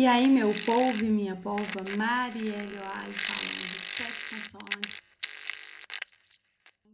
E 0.00 0.06
aí, 0.06 0.30
meu 0.30 0.48
povo 0.64 1.04
e 1.04 1.10
minha 1.10 1.36
polva, 1.36 1.84
Marielle 1.94 2.78
Oali 2.78 3.12
falando 3.12 3.76
sete 3.76 4.30
consoantes. 4.30 5.02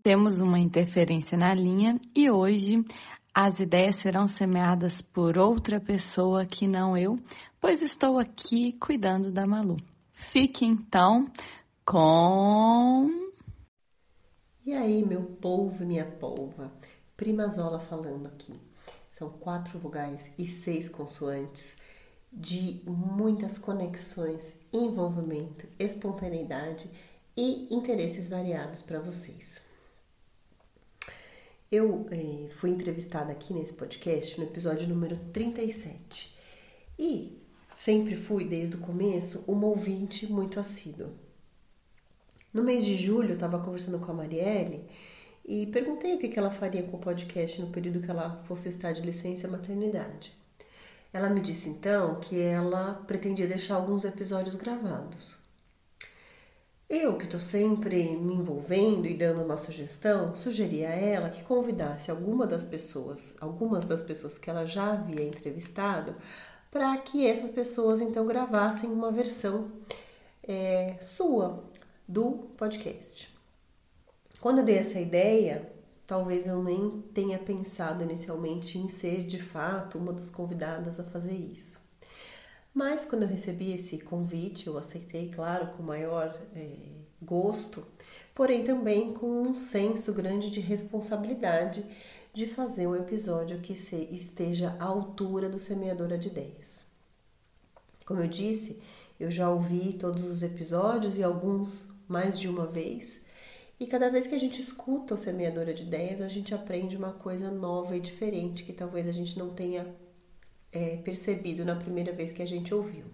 Temos 0.02 0.40
uma 0.40 0.58
interferência 0.58 1.38
na 1.38 1.54
linha 1.54 2.00
e 2.16 2.28
hoje 2.28 2.84
as 3.32 3.60
ideias 3.60 3.94
serão 3.94 4.26
semeadas 4.26 5.00
por 5.00 5.38
outra 5.38 5.80
pessoa 5.80 6.44
que 6.44 6.66
não 6.66 6.98
eu, 6.98 7.14
pois 7.60 7.80
estou 7.80 8.18
aqui 8.18 8.72
cuidando 8.72 9.30
da 9.30 9.46
Malu. 9.46 9.76
Fique 10.10 10.66
então 10.66 11.30
com. 11.84 13.08
E 14.64 14.74
aí, 14.74 15.06
meu 15.06 15.22
povo 15.22 15.84
e 15.84 15.86
minha 15.86 16.06
polva, 16.06 16.72
Primazola 17.16 17.78
falando 17.78 18.26
aqui. 18.26 18.52
São 19.12 19.30
quatro 19.30 19.78
vogais 19.78 20.34
e 20.36 20.44
seis 20.44 20.88
consoantes 20.88 21.85
de 22.36 22.82
muitas 22.84 23.56
conexões, 23.56 24.52
envolvimento, 24.70 25.66
espontaneidade 25.78 26.90
e 27.34 27.74
interesses 27.74 28.28
variados 28.28 28.82
para 28.82 29.00
vocês. 29.00 29.62
Eu 31.72 32.06
eh, 32.10 32.48
fui 32.50 32.70
entrevistada 32.70 33.32
aqui 33.32 33.54
nesse 33.54 33.72
podcast 33.72 34.38
no 34.38 34.46
episódio 34.46 34.86
número 34.86 35.16
37 35.32 36.36
e 36.98 37.42
sempre 37.74 38.14
fui, 38.14 38.44
desde 38.44 38.76
o 38.76 38.80
começo, 38.80 39.42
uma 39.48 39.66
ouvinte 39.66 40.30
muito 40.30 40.60
assídua. 40.60 41.10
No 42.52 42.62
mês 42.62 42.84
de 42.84 42.96
julho, 42.96 43.30
eu 43.30 43.34
estava 43.34 43.58
conversando 43.58 43.98
com 43.98 44.12
a 44.12 44.14
Marielle 44.14 44.84
e 45.42 45.66
perguntei 45.66 46.14
o 46.14 46.18
que 46.18 46.38
ela 46.38 46.50
faria 46.50 46.82
com 46.82 46.98
o 46.98 47.00
podcast 47.00 47.60
no 47.62 47.68
período 47.68 48.00
que 48.00 48.10
ela 48.10 48.42
fosse 48.44 48.68
estar 48.68 48.92
de 48.92 49.02
licença 49.02 49.48
maternidade. 49.48 50.36
Ela 51.16 51.30
me 51.30 51.40
disse 51.40 51.70
então 51.70 52.16
que 52.16 52.38
ela 52.38 53.02
pretendia 53.06 53.46
deixar 53.46 53.76
alguns 53.76 54.04
episódios 54.04 54.54
gravados. 54.54 55.34
Eu, 56.90 57.16
que 57.16 57.24
estou 57.24 57.40
sempre 57.40 58.10
me 58.18 58.34
envolvendo 58.34 59.06
e 59.06 59.16
dando 59.16 59.42
uma 59.42 59.56
sugestão, 59.56 60.34
sugeri 60.34 60.84
a 60.84 60.90
ela 60.90 61.30
que 61.30 61.42
convidasse 61.42 62.10
alguma 62.10 62.46
das 62.46 62.64
pessoas, 62.64 63.32
algumas 63.40 63.86
das 63.86 64.02
pessoas 64.02 64.36
que 64.36 64.50
ela 64.50 64.66
já 64.66 64.92
havia 64.92 65.24
entrevistado, 65.24 66.14
para 66.70 66.94
que 66.98 67.26
essas 67.26 67.48
pessoas 67.48 68.02
então 68.02 68.26
gravassem 68.26 68.90
uma 68.90 69.10
versão 69.10 69.72
é, 70.46 70.96
sua 71.00 71.64
do 72.06 72.50
podcast. 72.58 73.34
Quando 74.38 74.58
eu 74.58 74.64
dei 74.64 74.76
essa 74.76 75.00
ideia, 75.00 75.72
talvez 76.06 76.46
eu 76.46 76.62
nem 76.62 77.02
tenha 77.12 77.38
pensado 77.38 78.04
inicialmente 78.04 78.78
em 78.78 78.88
ser 78.88 79.26
de 79.26 79.40
fato 79.40 79.98
uma 79.98 80.12
das 80.12 80.30
convidadas 80.30 81.00
a 81.00 81.04
fazer 81.04 81.34
isso. 81.34 81.80
Mas 82.72 83.04
quando 83.04 83.22
eu 83.22 83.28
recebi 83.28 83.72
esse 83.72 83.98
convite, 83.98 84.66
eu 84.66 84.76
aceitei, 84.76 85.30
claro, 85.30 85.68
com 85.68 85.82
maior 85.82 86.38
é, 86.54 86.68
gosto, 87.22 87.86
porém 88.34 88.64
também 88.64 89.14
com 89.14 89.42
um 89.42 89.54
senso 89.54 90.12
grande 90.12 90.50
de 90.50 90.60
responsabilidade 90.60 91.84
de 92.34 92.46
fazer 92.46 92.86
um 92.86 92.94
episódio 92.94 93.60
que 93.60 93.72
esteja 93.72 94.76
à 94.78 94.84
altura 94.84 95.48
do 95.48 95.58
Semeadora 95.58 96.18
de 96.18 96.28
Ideias. 96.28 96.84
Como 98.04 98.20
eu 98.20 98.28
disse, 98.28 98.78
eu 99.18 99.30
já 99.30 99.48
ouvi 99.48 99.94
todos 99.94 100.24
os 100.24 100.42
episódios 100.42 101.16
e 101.16 101.22
alguns 101.22 101.90
mais 102.06 102.38
de 102.38 102.46
uma 102.46 102.66
vez, 102.66 103.22
e 103.78 103.86
cada 103.86 104.08
vez 104.08 104.26
que 104.26 104.34
a 104.34 104.38
gente 104.38 104.60
escuta 104.60 105.14
o 105.14 105.18
Semeadora 105.18 105.74
de 105.74 105.82
Ideias, 105.82 106.20
a 106.20 106.28
gente 106.28 106.54
aprende 106.54 106.96
uma 106.96 107.12
coisa 107.12 107.50
nova 107.50 107.96
e 107.96 108.00
diferente 108.00 108.64
que 108.64 108.72
talvez 108.72 109.06
a 109.06 109.12
gente 109.12 109.38
não 109.38 109.50
tenha 109.50 109.86
é, 110.72 110.96
percebido 110.96 111.64
na 111.64 111.76
primeira 111.76 112.12
vez 112.12 112.32
que 112.32 112.42
a 112.42 112.46
gente 112.46 112.74
ouviu. 112.74 113.04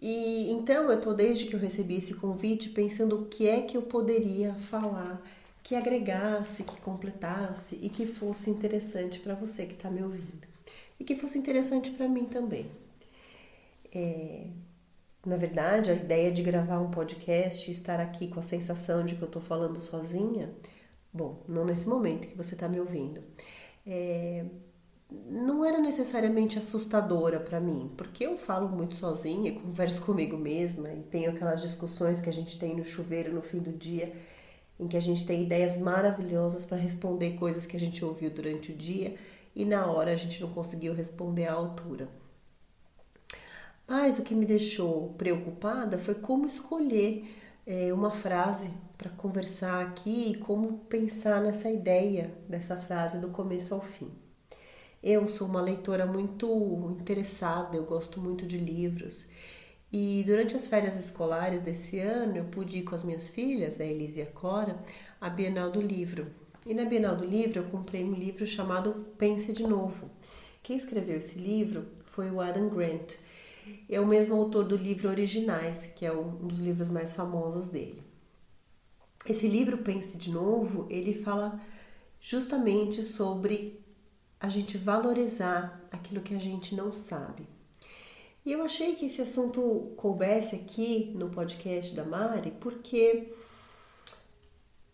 E 0.00 0.50
então 0.50 0.90
eu 0.90 1.00
tô 1.00 1.14
desde 1.14 1.46
que 1.46 1.54
eu 1.54 1.60
recebi 1.60 1.96
esse 1.96 2.14
convite 2.14 2.70
pensando 2.70 3.22
o 3.22 3.26
que 3.26 3.48
é 3.48 3.62
que 3.62 3.76
eu 3.76 3.82
poderia 3.82 4.54
falar 4.54 5.22
que 5.62 5.74
agregasse, 5.74 6.62
que 6.62 6.78
completasse 6.80 7.78
e 7.80 7.88
que 7.88 8.06
fosse 8.06 8.50
interessante 8.50 9.18
para 9.20 9.34
você 9.34 9.64
que 9.64 9.72
está 9.72 9.90
me 9.90 10.02
ouvindo 10.02 10.46
e 11.00 11.04
que 11.04 11.16
fosse 11.16 11.38
interessante 11.38 11.90
para 11.90 12.06
mim 12.08 12.26
também. 12.26 12.70
É, 13.94 14.46
na 15.24 15.36
verdade, 15.36 15.90
a 15.90 15.94
ideia 15.94 16.30
de 16.30 16.42
gravar 16.42 16.80
um 16.80 16.90
podcast 16.90 17.70
e 17.70 17.72
estar 17.72 17.98
aqui 18.00 18.28
com 18.28 18.40
a 18.40 18.42
sensação 18.42 19.04
de 19.04 19.14
que 19.14 19.22
eu 19.22 19.26
estou 19.26 19.40
falando 19.40 19.80
sozinha, 19.80 20.52
bom, 21.12 21.42
não 21.48 21.64
nesse 21.64 21.88
momento 21.88 22.28
que 22.28 22.36
você 22.36 22.54
está 22.54 22.68
me 22.68 22.78
ouvindo, 22.78 23.22
é, 23.86 24.44
não 25.10 25.64
era 25.64 25.78
necessariamente 25.78 26.58
assustadora 26.58 27.40
para 27.40 27.60
mim, 27.60 27.90
porque 27.96 28.26
eu 28.26 28.36
falo 28.36 28.68
muito 28.68 28.96
sozinha, 28.96 29.52
converso 29.52 30.04
comigo 30.04 30.36
mesma 30.36 30.92
e 30.92 31.02
tenho 31.02 31.30
aquelas 31.30 31.62
discussões 31.62 32.20
que 32.20 32.28
a 32.28 32.32
gente 32.32 32.58
tem 32.58 32.76
no 32.76 32.84
chuveiro 32.84 33.32
no 33.32 33.42
fim 33.42 33.58
do 33.58 33.72
dia, 33.72 34.12
em 34.78 34.88
que 34.88 34.96
a 34.96 35.00
gente 35.00 35.26
tem 35.26 35.44
ideias 35.44 35.78
maravilhosas 35.78 36.66
para 36.66 36.76
responder 36.76 37.32
coisas 37.38 37.64
que 37.64 37.76
a 37.76 37.80
gente 37.80 38.04
ouviu 38.04 38.30
durante 38.30 38.72
o 38.72 38.74
dia 38.74 39.14
e 39.54 39.64
na 39.64 39.86
hora 39.86 40.12
a 40.12 40.16
gente 40.16 40.40
não 40.40 40.50
conseguiu 40.50 40.92
responder 40.92 41.46
à 41.46 41.52
altura. 41.52 42.08
Mas 43.86 44.18
o 44.18 44.22
que 44.22 44.34
me 44.34 44.46
deixou 44.46 45.14
preocupada 45.18 45.98
foi 45.98 46.14
como 46.14 46.46
escolher 46.46 47.24
é, 47.66 47.92
uma 47.92 48.10
frase 48.10 48.70
para 48.96 49.10
conversar 49.10 49.82
aqui 49.82 50.32
e 50.32 50.36
como 50.36 50.78
pensar 50.88 51.42
nessa 51.42 51.70
ideia 51.70 52.34
dessa 52.48 52.76
frase 52.76 53.18
do 53.18 53.28
começo 53.28 53.74
ao 53.74 53.82
fim. 53.82 54.10
Eu 55.02 55.28
sou 55.28 55.46
uma 55.46 55.60
leitora 55.60 56.06
muito 56.06 56.96
interessada, 56.98 57.76
eu 57.76 57.84
gosto 57.84 58.20
muito 58.20 58.46
de 58.46 58.56
livros. 58.56 59.26
E 59.92 60.24
durante 60.26 60.56
as 60.56 60.66
férias 60.66 60.98
escolares 60.98 61.60
desse 61.60 61.98
ano, 61.98 62.38
eu 62.38 62.44
pude 62.44 62.78
ir 62.78 62.82
com 62.84 62.94
as 62.94 63.02
minhas 63.02 63.28
filhas, 63.28 63.78
a 63.80 63.84
Elise 63.84 64.20
e 64.20 64.22
a 64.22 64.26
Cora, 64.26 64.78
à 65.20 65.28
Bienal 65.28 65.70
do 65.70 65.80
Livro. 65.80 66.26
E 66.66 66.72
na 66.72 66.86
Bienal 66.86 67.14
do 67.14 67.24
Livro 67.26 67.60
eu 67.60 67.64
comprei 67.64 68.02
um 68.02 68.14
livro 68.14 68.46
chamado 68.46 69.06
Pense 69.18 69.52
de 69.52 69.64
Novo. 69.64 70.10
Quem 70.62 70.76
escreveu 70.76 71.18
esse 71.18 71.38
livro 71.38 71.86
foi 72.06 72.30
o 72.30 72.40
Adam 72.40 72.70
Grant 72.70 73.12
é 73.88 74.00
o 74.00 74.06
mesmo 74.06 74.34
autor 74.34 74.64
do 74.64 74.76
livro 74.76 75.08
Originais, 75.08 75.86
que 75.86 76.04
é 76.04 76.12
um 76.12 76.46
dos 76.46 76.58
livros 76.58 76.88
mais 76.88 77.12
famosos 77.12 77.68
dele. 77.68 78.02
Esse 79.26 79.48
livro, 79.48 79.78
Pense 79.78 80.18
de 80.18 80.30
Novo, 80.30 80.86
ele 80.90 81.14
fala 81.14 81.60
justamente 82.20 83.02
sobre 83.04 83.80
a 84.38 84.48
gente 84.48 84.76
valorizar 84.76 85.82
aquilo 85.90 86.20
que 86.20 86.34
a 86.34 86.38
gente 86.38 86.74
não 86.74 86.92
sabe. 86.92 87.46
E 88.44 88.52
eu 88.52 88.62
achei 88.62 88.94
que 88.94 89.06
esse 89.06 89.22
assunto 89.22 89.94
coubesse 89.96 90.54
aqui 90.56 91.12
no 91.14 91.30
podcast 91.30 91.94
da 91.94 92.04
Mari, 92.04 92.52
porque 92.60 93.32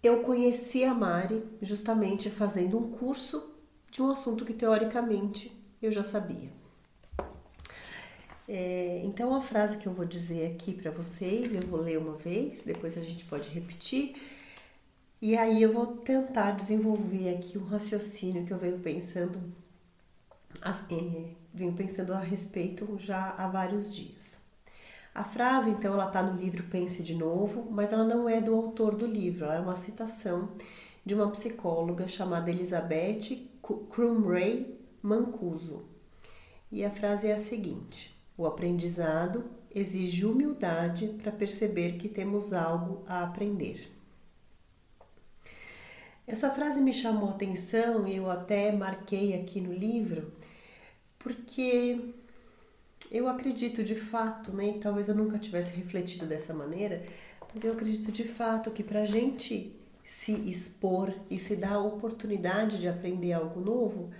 eu 0.02 0.22
conheci 0.22 0.84
a 0.84 0.94
Mari 0.94 1.42
justamente 1.60 2.30
fazendo 2.30 2.78
um 2.78 2.90
curso 2.92 3.52
de 3.90 4.00
um 4.00 4.10
assunto 4.10 4.44
que 4.44 4.54
teoricamente 4.54 5.52
eu 5.82 5.90
já 5.90 6.04
sabia. 6.04 6.59
É, 8.52 9.00
então, 9.04 9.32
a 9.32 9.40
frase 9.40 9.78
que 9.78 9.86
eu 9.86 9.92
vou 9.92 10.04
dizer 10.04 10.50
aqui 10.50 10.72
para 10.72 10.90
vocês, 10.90 11.54
eu 11.54 11.62
vou 11.68 11.80
ler 11.80 11.98
uma 11.98 12.16
vez, 12.16 12.64
depois 12.64 12.98
a 12.98 13.00
gente 13.00 13.24
pode 13.26 13.48
repetir, 13.48 14.16
e 15.22 15.36
aí 15.36 15.62
eu 15.62 15.70
vou 15.70 15.86
tentar 15.98 16.50
desenvolver 16.50 17.32
aqui 17.32 17.56
um 17.56 17.64
raciocínio 17.64 18.44
que 18.44 18.52
eu 18.52 18.58
venho 18.58 18.80
pensando, 18.80 19.40
é, 20.64 21.30
venho 21.54 21.74
pensando 21.74 22.12
a 22.12 22.18
respeito 22.18 22.98
já 22.98 23.36
há 23.38 23.46
vários 23.46 23.94
dias. 23.94 24.40
A 25.14 25.22
frase, 25.22 25.70
então, 25.70 25.94
ela 25.94 26.08
está 26.08 26.20
no 26.20 26.36
livro 26.36 26.64
Pense 26.64 27.04
de 27.04 27.14
Novo, 27.14 27.70
mas 27.70 27.92
ela 27.92 28.04
não 28.04 28.28
é 28.28 28.40
do 28.40 28.52
autor 28.52 28.96
do 28.96 29.06
livro, 29.06 29.44
ela 29.44 29.54
é 29.54 29.60
uma 29.60 29.76
citação 29.76 30.48
de 31.04 31.14
uma 31.14 31.30
psicóloga 31.30 32.08
chamada 32.08 32.50
Elizabeth 32.50 33.48
Crumray 33.62 34.76
Mancuso. 35.00 35.84
E 36.72 36.84
a 36.84 36.90
frase 36.90 37.28
é 37.28 37.34
a 37.34 37.38
seguinte: 37.38 38.19
o 38.40 38.46
aprendizado 38.46 39.44
exige 39.72 40.24
humildade 40.24 41.08
para 41.22 41.30
perceber 41.30 41.98
que 41.98 42.08
temos 42.08 42.54
algo 42.54 43.04
a 43.06 43.22
aprender. 43.22 43.92
Essa 46.26 46.50
frase 46.50 46.80
me 46.80 46.94
chamou 46.94 47.28
atenção 47.28 48.08
e 48.08 48.16
eu 48.16 48.30
até 48.30 48.72
marquei 48.72 49.34
aqui 49.34 49.60
no 49.60 49.74
livro, 49.74 50.32
porque 51.18 52.14
eu 53.10 53.28
acredito 53.28 53.82
de 53.82 53.94
fato, 53.94 54.52
né? 54.52 54.78
Talvez 54.80 55.08
eu 55.08 55.14
nunca 55.14 55.38
tivesse 55.38 55.76
refletido 55.76 56.24
dessa 56.24 56.54
maneira, 56.54 57.04
mas 57.54 57.62
eu 57.62 57.72
acredito 57.72 58.10
de 58.10 58.24
fato 58.24 58.70
que 58.70 58.82
para 58.82 59.02
a 59.02 59.06
gente 59.06 59.76
se 60.02 60.32
expor 60.32 61.12
e 61.28 61.38
se 61.38 61.56
dar 61.56 61.72
a 61.72 61.82
oportunidade 61.82 62.80
de 62.80 62.88
aprender 62.88 63.34
algo 63.34 63.60
novo, 63.60 64.10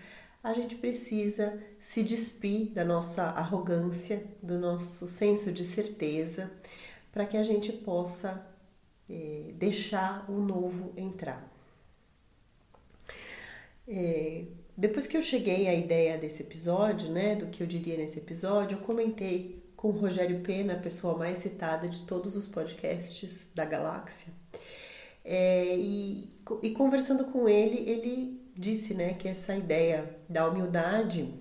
a 0.42 0.52
gente 0.54 0.76
precisa 0.76 1.62
se 1.78 2.02
despir 2.02 2.70
da 2.70 2.84
nossa 2.84 3.24
arrogância, 3.24 4.24
do 4.42 4.58
nosso 4.58 5.06
senso 5.06 5.52
de 5.52 5.64
certeza, 5.64 6.50
para 7.12 7.26
que 7.26 7.36
a 7.36 7.42
gente 7.42 7.72
possa 7.72 8.46
é, 9.08 9.52
deixar 9.54 10.24
o 10.30 10.40
novo 10.40 10.92
entrar. 10.96 11.46
É, 13.86 14.44
depois 14.76 15.06
que 15.06 15.16
eu 15.16 15.22
cheguei 15.22 15.68
à 15.68 15.74
ideia 15.74 16.16
desse 16.16 16.42
episódio, 16.42 17.10
né, 17.10 17.34
do 17.34 17.48
que 17.48 17.62
eu 17.62 17.66
diria 17.66 17.98
nesse 17.98 18.18
episódio, 18.20 18.78
eu 18.78 18.82
comentei 18.82 19.62
com 19.76 19.88
o 19.88 19.92
Rogério 19.92 20.40
Pena, 20.40 20.74
a 20.74 20.78
pessoa 20.78 21.18
mais 21.18 21.38
citada 21.38 21.88
de 21.88 22.00
todos 22.00 22.36
os 22.36 22.46
podcasts 22.46 23.50
da 23.54 23.64
galáxia. 23.64 24.32
É, 25.22 25.76
e, 25.76 26.30
e 26.62 26.70
conversando 26.70 27.24
com 27.26 27.48
ele, 27.48 27.90
ele 27.90 28.39
disse 28.60 28.92
né, 28.92 29.14
que 29.14 29.26
essa 29.26 29.56
ideia 29.56 30.16
da 30.28 30.46
humildade 30.46 31.32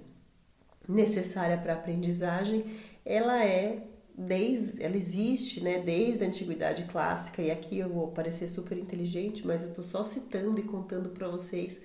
necessária 0.87 1.57
para 1.57 1.73
a 1.73 1.75
aprendizagem, 1.75 2.65
ela 3.05 3.43
é 3.45 3.83
desde, 4.17 4.81
ela 4.81 4.95
existe, 4.95 5.61
né, 5.61 5.79
desde 5.79 6.23
a 6.23 6.27
antiguidade 6.27 6.85
clássica. 6.85 7.41
E 7.41 7.51
aqui 7.51 7.77
eu 7.77 7.89
vou 7.89 8.07
parecer 8.07 8.47
super 8.47 8.77
inteligente, 8.77 9.45
mas 9.45 9.63
eu 9.63 9.69
estou 9.69 9.83
só 9.83 10.03
citando 10.03 10.61
e 10.61 10.63
contando 10.63 11.09
para 11.09 11.27
vocês 11.27 11.79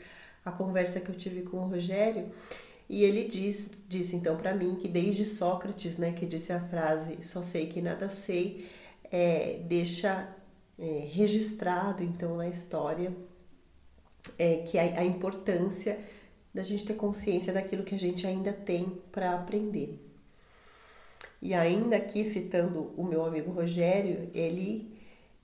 a 0.44 0.52
conversa 0.52 1.00
que 1.00 1.10
eu 1.10 1.16
tive 1.16 1.42
com 1.42 1.56
o 1.58 1.68
Rogério. 1.68 2.30
E 2.88 3.02
ele 3.02 3.24
diz, 3.24 3.70
disse 3.88 4.14
então 4.14 4.36
para 4.36 4.54
mim 4.54 4.76
que 4.76 4.86
desde 4.86 5.24
Sócrates, 5.24 5.98
né, 5.98 6.12
que 6.12 6.26
disse 6.26 6.52
a 6.52 6.60
frase 6.60 7.18
"só 7.22 7.42
sei 7.42 7.66
que 7.66 7.80
nada 7.80 8.08
sei", 8.08 8.68
é, 9.10 9.60
deixa 9.66 10.28
é, 10.78 11.08
registrado 11.10 12.02
então 12.02 12.36
na 12.36 12.48
história 12.48 13.12
é, 14.38 14.58
que 14.58 14.78
a, 14.78 15.00
a 15.00 15.04
importância 15.04 15.98
da 16.52 16.62
gente 16.62 16.84
ter 16.84 16.94
consciência 16.94 17.52
daquilo 17.52 17.84
que 17.84 17.94
a 17.94 17.98
gente 17.98 18.26
ainda 18.26 18.52
tem 18.52 18.98
para 19.10 19.34
aprender. 19.34 19.98
E 21.42 21.52
ainda 21.52 21.96
aqui 21.96 22.24
citando 22.24 22.92
o 22.96 23.04
meu 23.04 23.24
amigo 23.24 23.50
Rogério, 23.50 24.30
ele 24.32 24.94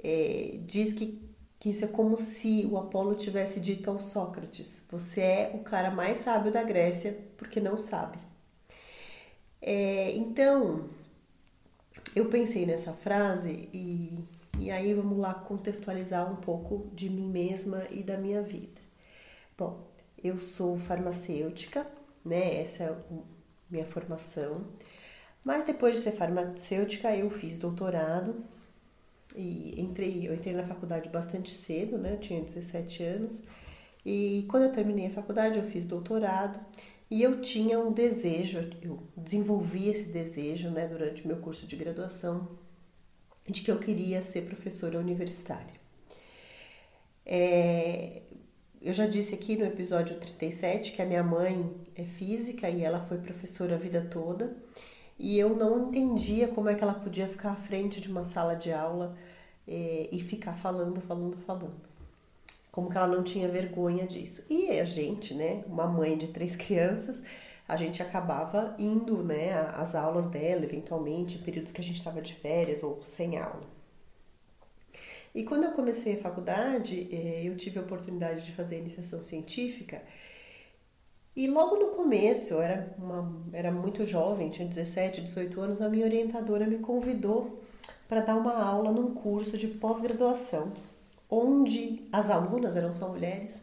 é, 0.03 0.59
diz 0.67 0.93
que, 0.93 1.21
que 1.59 1.71
isso 1.71 1.85
é 1.85 1.88
como 1.88 2.17
se 2.17 2.67
o 2.71 2.79
Apolo 2.79 3.15
tivesse 3.15 3.61
dito 3.61 3.91
ao 3.91 4.00
Sócrates: 4.00 4.87
Você 4.91 5.21
é 5.21 5.50
o 5.55 5.59
cara 5.59 5.91
mais 5.91 6.19
sábio 6.19 6.50
da 6.53 6.62
Grécia 6.62 7.19
porque 7.37 7.61
não 7.61 7.76
sabe. 7.76 8.19
É, 9.61 10.12
então, 10.12 10.88
eu 12.17 12.26
pensei 12.26 12.65
nessa 12.65 12.93
frase 12.93 13.69
e, 13.75 14.25
e 14.61 14.71
aí 14.71 14.93
vamos 14.95 15.19
lá 15.19 15.33
contextualizar 15.35 16.31
um 16.31 16.37
pouco 16.37 16.91
de 16.95 17.09
mim 17.09 17.27
mesma 17.29 17.85
e 17.91 18.03
da 18.03 18.17
minha 18.17 18.43
vida. 18.43 18.81
Bom, 19.57 19.91
eu 20.23 20.39
sou 20.39 20.79
farmacêutica, 20.79 21.87
né? 22.25 22.61
Essa 22.61 22.85
é 22.85 22.89
a 22.89 22.97
minha 23.71 23.87
formação. 23.87 24.67
Mas 25.43 25.65
depois 25.65 25.97
de 25.97 26.03
ser 26.03 26.12
farmacêutica, 26.12 27.17
eu 27.17 27.31
fiz 27.31 27.57
doutorado 27.59 28.37
e 29.35 29.81
entrei, 29.81 30.29
eu 30.29 30.35
entrei 30.35 30.55
na 30.55 30.62
faculdade 30.65 31.09
bastante 31.09 31.51
cedo, 31.51 31.97
né? 31.97 32.15
Eu 32.15 32.21
tinha 32.21 32.43
17 32.43 33.03
anos. 33.03 33.43
E 34.05 34.47
quando 34.49 34.65
eu 34.65 34.73
terminei 34.73 35.07
a 35.07 35.11
faculdade, 35.11 35.59
eu 35.59 35.65
fiz 35.65 35.85
doutorado 35.85 36.61
e 37.11 37.23
eu 37.23 37.41
tinha 37.41 37.79
um 37.81 37.93
desejo, 37.93 38.61
eu 38.83 39.03
desenvolvi 39.17 39.89
esse 39.89 40.05
desejo, 40.05 40.71
né, 40.71 40.87
durante 40.87 41.27
meu 41.27 41.39
curso 41.39 41.67
de 41.67 41.75
graduação, 41.75 42.49
de 43.48 43.62
que 43.62 43.70
eu 43.70 43.78
queria 43.78 44.22
ser 44.22 44.42
professora 44.42 44.98
universitária. 44.98 45.81
É, 47.26 48.22
eu 48.81 48.92
já 48.94 49.06
disse 49.06 49.34
aqui 49.34 49.56
no 49.56 49.64
episódio 49.64 50.19
37 50.19 50.92
que 50.92 51.02
a 51.02 51.06
minha 51.06 51.22
mãe 51.22 51.70
é 51.94 52.04
física 52.04 52.69
e 52.70 52.82
ela 52.82 52.98
foi 52.98 53.19
professora 53.19 53.75
a 53.75 53.78
vida 53.78 54.00
toda. 54.10 54.56
E 55.19 55.38
eu 55.38 55.54
não 55.54 55.88
entendia 55.88 56.48
como 56.48 56.70
é 56.70 56.75
que 56.75 56.82
ela 56.82 56.94
podia 56.94 57.28
ficar 57.28 57.50
à 57.50 57.56
frente 57.56 58.00
de 58.00 58.10
uma 58.10 58.25
sala 58.25 58.54
de 58.54 58.72
aula 58.72 59.14
é, 59.69 60.08
e 60.10 60.19
ficar 60.19 60.54
falando, 60.54 61.00
falando, 61.02 61.37
falando. 61.37 61.90
Como 62.72 62.88
que 62.88 62.96
ela 62.96 63.06
não 63.06 63.22
tinha 63.22 63.48
vergonha 63.48 64.06
disso. 64.06 64.46
E 64.48 64.81
a 64.81 64.84
gente, 64.87 65.34
né, 65.34 65.62
uma 65.66 65.87
mãe 65.87 66.16
de 66.16 66.28
três 66.28 66.56
crianças, 66.56 67.22
a 67.70 67.76
gente 67.76 68.02
acabava 68.02 68.75
indo, 68.78 69.22
né, 69.22 69.52
às 69.76 69.94
aulas 69.94 70.26
dela, 70.26 70.64
eventualmente, 70.64 71.38
períodos 71.38 71.70
que 71.70 71.81
a 71.81 71.84
gente 71.84 71.99
estava 71.99 72.20
de 72.20 72.34
férias 72.34 72.82
ou 72.82 73.00
sem 73.05 73.38
aula. 73.38 73.62
E 75.32 75.44
quando 75.44 75.64
eu 75.64 75.70
comecei 75.70 76.14
a 76.17 76.20
faculdade, 76.20 77.08
eh, 77.12 77.43
eu 77.44 77.56
tive 77.56 77.78
a 77.78 77.82
oportunidade 77.82 78.44
de 78.44 78.50
fazer 78.50 78.78
iniciação 78.78 79.22
científica. 79.22 80.02
E 81.37 81.46
logo 81.46 81.76
no 81.76 81.90
começo, 81.90 82.55
eu 82.55 82.61
era, 82.61 82.93
uma, 82.99 83.32
era 83.52 83.70
muito 83.70 84.05
jovem, 84.05 84.50
tinha 84.50 84.66
17, 84.66 85.20
18 85.20 85.61
anos, 85.61 85.81
a 85.81 85.88
minha 85.88 86.05
orientadora 86.05 86.66
me 86.66 86.78
convidou 86.78 87.62
para 88.08 88.20
dar 88.20 88.37
uma 88.37 88.61
aula 88.61 88.90
num 88.90 89.14
curso 89.14 89.56
de 89.56 89.69
pós-graduação, 89.69 90.73
onde 91.31 92.05
as 92.11 92.28
alunas 92.28 92.76
eram 92.76 92.93
só 92.93 93.08
mulheres, 93.08 93.62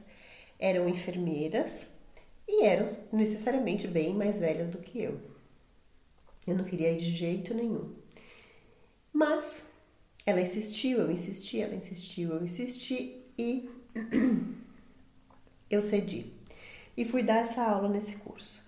eram 0.58 0.88
enfermeiras 0.88 1.88
e 2.48 2.64
eram 2.64 2.86
necessariamente 3.12 3.88
bem 3.88 4.14
mais 4.14 4.40
velhas 4.40 4.70
do 4.70 4.78
que 4.78 5.02
eu. 5.02 5.20
Eu 6.46 6.56
não 6.56 6.64
queria 6.64 6.92
ir 6.92 6.98
de 6.98 7.12
jeito 7.12 7.54
nenhum. 7.54 7.94
Mas 9.12 9.66
ela 10.26 10.40
insistiu, 10.40 11.00
eu 11.00 11.12
insisti, 11.12 11.60
ela 11.60 11.76
insistiu, 11.76 12.32
eu 12.32 12.44
insisti 12.44 13.22
e 13.38 13.70
eu 15.70 15.82
cedi. 15.82 16.34
E 16.96 17.04
fui 17.04 17.22
dar 17.24 17.38
essa 17.38 17.64
aula 17.64 17.90
nesse 17.90 18.18
curso. 18.18 18.66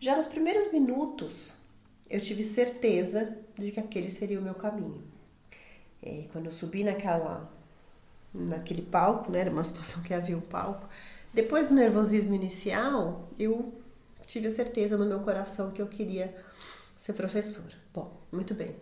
Já 0.00 0.16
nos 0.16 0.26
primeiros 0.26 0.72
minutos, 0.72 1.52
eu 2.08 2.20
tive 2.20 2.42
certeza 2.42 3.36
de 3.56 3.70
que 3.70 3.78
aquele 3.78 4.10
seria 4.10 4.40
o 4.40 4.42
meu 4.42 4.54
caminho. 4.54 5.02
E 6.02 6.28
quando 6.32 6.46
eu 6.46 6.52
subi 6.52 6.82
naquela, 6.82 7.52
naquele 8.32 8.82
palco, 8.82 9.30
né, 9.30 9.40
era 9.40 9.50
uma 9.50 9.64
situação 9.64 10.02
que 10.02 10.14
havia 10.14 10.36
um 10.36 10.40
palco, 10.40 10.88
depois 11.32 11.66
do 11.66 11.74
nervosismo 11.74 12.34
inicial, 12.34 13.28
eu 13.38 13.72
tive 14.26 14.46
a 14.46 14.50
certeza 14.50 14.96
no 14.96 15.06
meu 15.06 15.20
coração 15.20 15.70
que 15.70 15.80
eu 15.80 15.86
queria 15.86 16.34
ser 16.98 17.12
professora. 17.12 17.72
Bom, 17.92 18.20
muito 18.30 18.54
bem. 18.54 18.74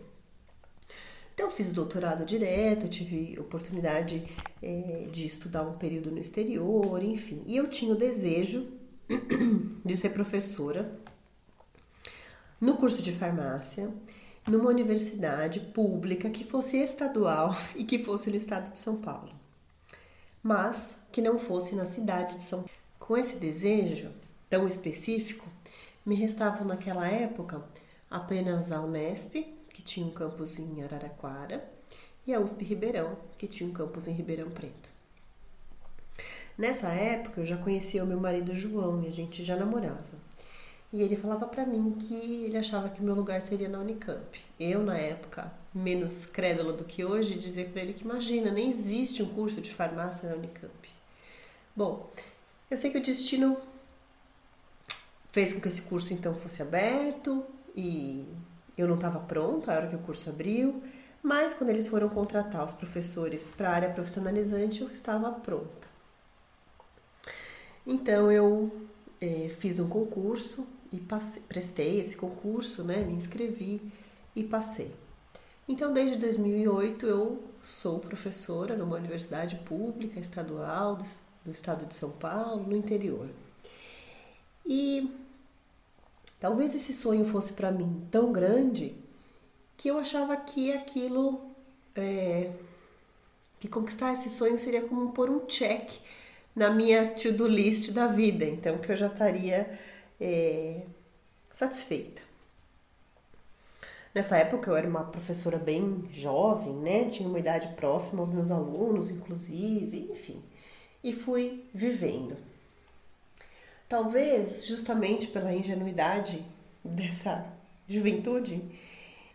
Então, 1.33 1.47
eu 1.47 1.51
fiz 1.51 1.71
doutorado 1.71 2.25
direto, 2.25 2.89
tive 2.89 3.39
oportunidade 3.39 4.27
é, 4.61 5.07
de 5.09 5.25
estudar 5.25 5.63
um 5.63 5.77
período 5.77 6.11
no 6.11 6.19
exterior, 6.19 7.01
enfim. 7.01 7.41
E 7.45 7.55
eu 7.55 7.65
tinha 7.67 7.93
o 7.93 7.95
desejo 7.95 8.67
de 9.85 9.95
ser 9.95 10.09
professora 10.09 10.99
no 12.59 12.75
curso 12.75 13.01
de 13.01 13.13
farmácia, 13.13 13.89
numa 14.45 14.69
universidade 14.69 15.61
pública 15.61 16.29
que 16.29 16.43
fosse 16.43 16.77
estadual 16.77 17.55
e 17.73 17.85
que 17.85 17.99
fosse 17.99 18.29
no 18.29 18.35
estado 18.35 18.71
de 18.71 18.79
São 18.79 18.97
Paulo, 18.97 19.31
mas 20.41 20.99
que 21.11 21.21
não 21.21 21.37
fosse 21.37 21.75
na 21.75 21.85
cidade 21.85 22.37
de 22.37 22.43
São 22.43 22.59
Paulo. 22.59 22.73
Com 22.99 23.17
esse 23.17 23.37
desejo 23.37 24.11
tão 24.49 24.67
específico, 24.67 25.47
me 26.05 26.15
restavam 26.15 26.65
naquela 26.65 27.07
época 27.07 27.63
apenas 28.09 28.71
a 28.71 28.81
Unesp 28.81 29.35
que 29.79 29.85
tinha 29.85 30.05
um 30.05 30.11
campus 30.11 30.59
em 30.59 30.83
Araraquara, 30.83 31.63
e 32.27 32.33
a 32.33 32.39
USP 32.39 32.65
Ribeirão, 32.65 33.17
que 33.37 33.47
tinha 33.47 33.67
um 33.67 33.71
campus 33.71 34.09
em 34.09 34.11
Ribeirão 34.11 34.49
Preto. 34.49 34.89
Nessa 36.57 36.89
época 36.89 37.39
eu 37.39 37.45
já 37.45 37.55
conhecia 37.55 38.03
o 38.03 38.07
meu 38.07 38.19
marido 38.19 38.53
João 38.53 39.01
e 39.01 39.07
a 39.07 39.11
gente 39.11 39.41
já 39.41 39.55
namorava. 39.55 40.03
E 40.91 41.01
ele 41.01 41.15
falava 41.15 41.47
para 41.47 41.65
mim 41.65 41.93
que 41.93 42.13
ele 42.43 42.57
achava 42.57 42.89
que 42.89 42.99
o 42.99 43.03
meu 43.03 43.15
lugar 43.15 43.41
seria 43.41 43.69
na 43.69 43.79
Unicamp. 43.79 44.37
Eu, 44.59 44.83
na 44.83 44.97
época, 44.97 45.49
menos 45.73 46.25
crédula 46.25 46.73
do 46.73 46.83
que 46.83 47.05
hoje, 47.05 47.35
dizia 47.35 47.65
para 47.65 47.81
ele 47.81 47.93
que 47.93 48.03
imagina, 48.03 48.51
nem 48.51 48.69
existe 48.69 49.21
um 49.21 49.27
curso 49.33 49.61
de 49.61 49.73
farmácia 49.73 50.27
na 50.27 50.35
Unicamp. 50.35 50.89
Bom, 51.75 52.09
eu 52.69 52.77
sei 52.77 52.91
que 52.91 52.97
o 52.97 53.03
destino 53.03 53.57
fez 55.31 55.53
com 55.53 55.61
que 55.61 55.67
esse 55.67 55.81
curso 55.83 56.13
então 56.13 56.35
fosse 56.35 56.61
aberto 56.61 57.45
e 57.75 58.27
eu 58.77 58.87
não 58.87 58.95
estava 58.95 59.19
pronta 59.19 59.71
a 59.71 59.75
hora 59.75 59.87
que 59.87 59.95
o 59.95 59.99
curso 59.99 60.29
abriu, 60.29 60.83
mas 61.21 61.53
quando 61.53 61.69
eles 61.69 61.87
foram 61.87 62.09
contratar 62.09 62.63
os 62.65 62.71
professores 62.71 63.51
para 63.51 63.69
a 63.69 63.73
área 63.73 63.89
profissionalizante, 63.89 64.81
eu 64.81 64.89
estava 64.89 65.31
pronta. 65.31 65.87
Então 67.85 68.31
eu 68.31 68.71
é, 69.21 69.49
fiz 69.59 69.79
um 69.79 69.87
concurso 69.87 70.67
e 70.91 70.97
passei, 70.97 71.41
prestei 71.47 71.99
esse 71.99 72.15
concurso, 72.15 72.83
né, 72.83 73.03
me 73.03 73.13
inscrevi 73.13 73.81
e 74.35 74.43
passei. 74.43 74.93
Então, 75.69 75.93
desde 75.93 76.17
2008 76.17 77.05
eu 77.05 77.43
sou 77.61 77.99
professora 77.99 78.75
numa 78.75 78.97
universidade 78.97 79.55
pública 79.57 80.19
estadual 80.19 80.97
do, 80.97 81.05
do 81.45 81.51
estado 81.51 81.85
de 81.85 81.95
São 81.95 82.11
Paulo, 82.11 82.65
no 82.67 82.75
interior. 82.75 83.29
E 84.65 85.09
Talvez 86.39 86.73
esse 86.73 86.93
sonho 86.93 87.25
fosse 87.25 87.53
para 87.53 87.71
mim 87.71 88.07
tão 88.09 88.31
grande 88.31 88.95
que 89.75 89.89
eu 89.89 89.97
achava 89.97 90.37
que 90.37 90.71
aquilo, 90.71 91.41
é, 91.95 92.51
que 93.59 93.67
conquistar 93.67 94.13
esse 94.13 94.29
sonho 94.29 94.57
seria 94.57 94.81
como 94.81 95.11
pôr 95.11 95.29
um 95.29 95.45
check 95.45 95.99
na 96.55 96.69
minha 96.69 97.11
to-do 97.11 97.47
list 97.47 97.91
da 97.91 98.07
vida, 98.07 98.45
então 98.45 98.77
que 98.77 98.91
eu 98.91 98.95
já 98.95 99.07
estaria 99.07 99.77
é, 100.19 100.83
satisfeita. 101.51 102.21
Nessa 104.13 104.37
época 104.37 104.69
eu 104.71 104.75
era 104.75 104.87
uma 104.87 105.03
professora 105.03 105.57
bem 105.57 106.07
jovem, 106.11 106.73
né? 106.73 107.05
Tinha 107.05 107.29
uma 107.29 107.39
idade 107.39 107.69
próxima 107.75 108.21
aos 108.21 108.31
meus 108.31 108.49
alunos, 108.49 109.09
inclusive, 109.09 110.09
enfim. 110.11 110.41
E 111.03 111.13
fui 111.13 111.63
vivendo. 111.73 112.35
Talvez 113.87 114.65
justamente 114.67 115.27
pela 115.27 115.53
ingenuidade 115.53 116.43
dessa 116.83 117.45
juventude, 117.87 118.61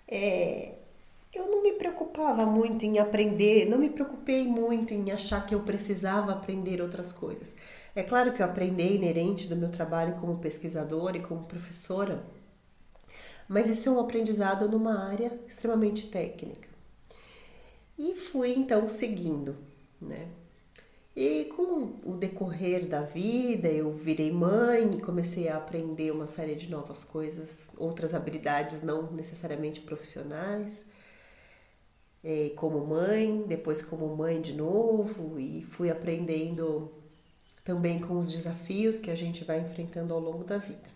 é, 0.09 0.75
eu 1.33 1.51
não 1.51 1.63
me 1.63 1.73
preocupava 1.73 2.47
muito 2.47 2.85
em 2.85 2.99
aprender, 2.99 3.69
não 3.69 3.79
me 3.79 3.91
preocupei 3.91 4.47
muito 4.47 4.95
em 4.95 5.11
achar 5.11 5.45
que 5.45 5.55
eu 5.55 5.61
precisava 5.61 6.33
aprender 6.33 6.81
outras 6.81 7.11
coisas. 7.11 7.57
É 7.95 8.03
claro 8.03 8.33
que 8.33 8.41
eu 8.41 8.47
aprendi 8.47 8.95
inerente 8.95 9.49
do 9.49 9.57
meu 9.57 9.71
trabalho 9.71 10.15
como 10.21 10.39
pesquisadora 10.39 11.17
e 11.17 11.23
como 11.23 11.45
professora, 11.45 12.23
mas 13.49 13.69
isso 13.69 13.89
é 13.89 13.93
um 13.93 14.01
aprendizado 14.01 14.69
numa 14.69 15.05
área 15.09 15.39
extremamente 15.47 16.09
técnica. 16.09 16.69
E 17.99 18.15
fui 18.15 18.53
então 18.55 18.89
seguindo, 18.89 19.57
né? 20.01 20.29
E 21.17 21.45
com 21.57 22.01
o 22.05 22.17
decorrer 22.17 22.89
da 22.89 23.03
vida, 23.03 23.69
eu 23.69 23.93
virei 23.93 24.33
mãe 24.33 24.91
e 24.97 25.01
comecei 25.01 25.49
a 25.49 25.59
aprender 25.59 26.11
uma 26.11 26.27
série 26.27 26.57
de 26.57 26.69
novas 26.69 27.05
coisas, 27.05 27.69
outras 27.77 28.15
habilidades 28.15 28.83
não 28.83 29.13
necessariamente 29.13 29.81
profissionais, 29.81 30.85
é, 32.25 32.51
como 32.57 32.85
mãe, 32.85 33.45
depois 33.47 33.81
como 33.81 34.17
mãe 34.17 34.41
de 34.41 34.55
novo, 34.55 35.39
e 35.39 35.63
fui 35.63 35.89
aprendendo 35.89 36.91
também 37.63 38.01
com 38.01 38.19
os 38.19 38.33
desafios 38.33 38.99
que 38.99 39.11
a 39.11 39.15
gente 39.15 39.45
vai 39.45 39.61
enfrentando 39.61 40.13
ao 40.13 40.19
longo 40.19 40.43
da 40.43 40.59
vida. 40.59 40.94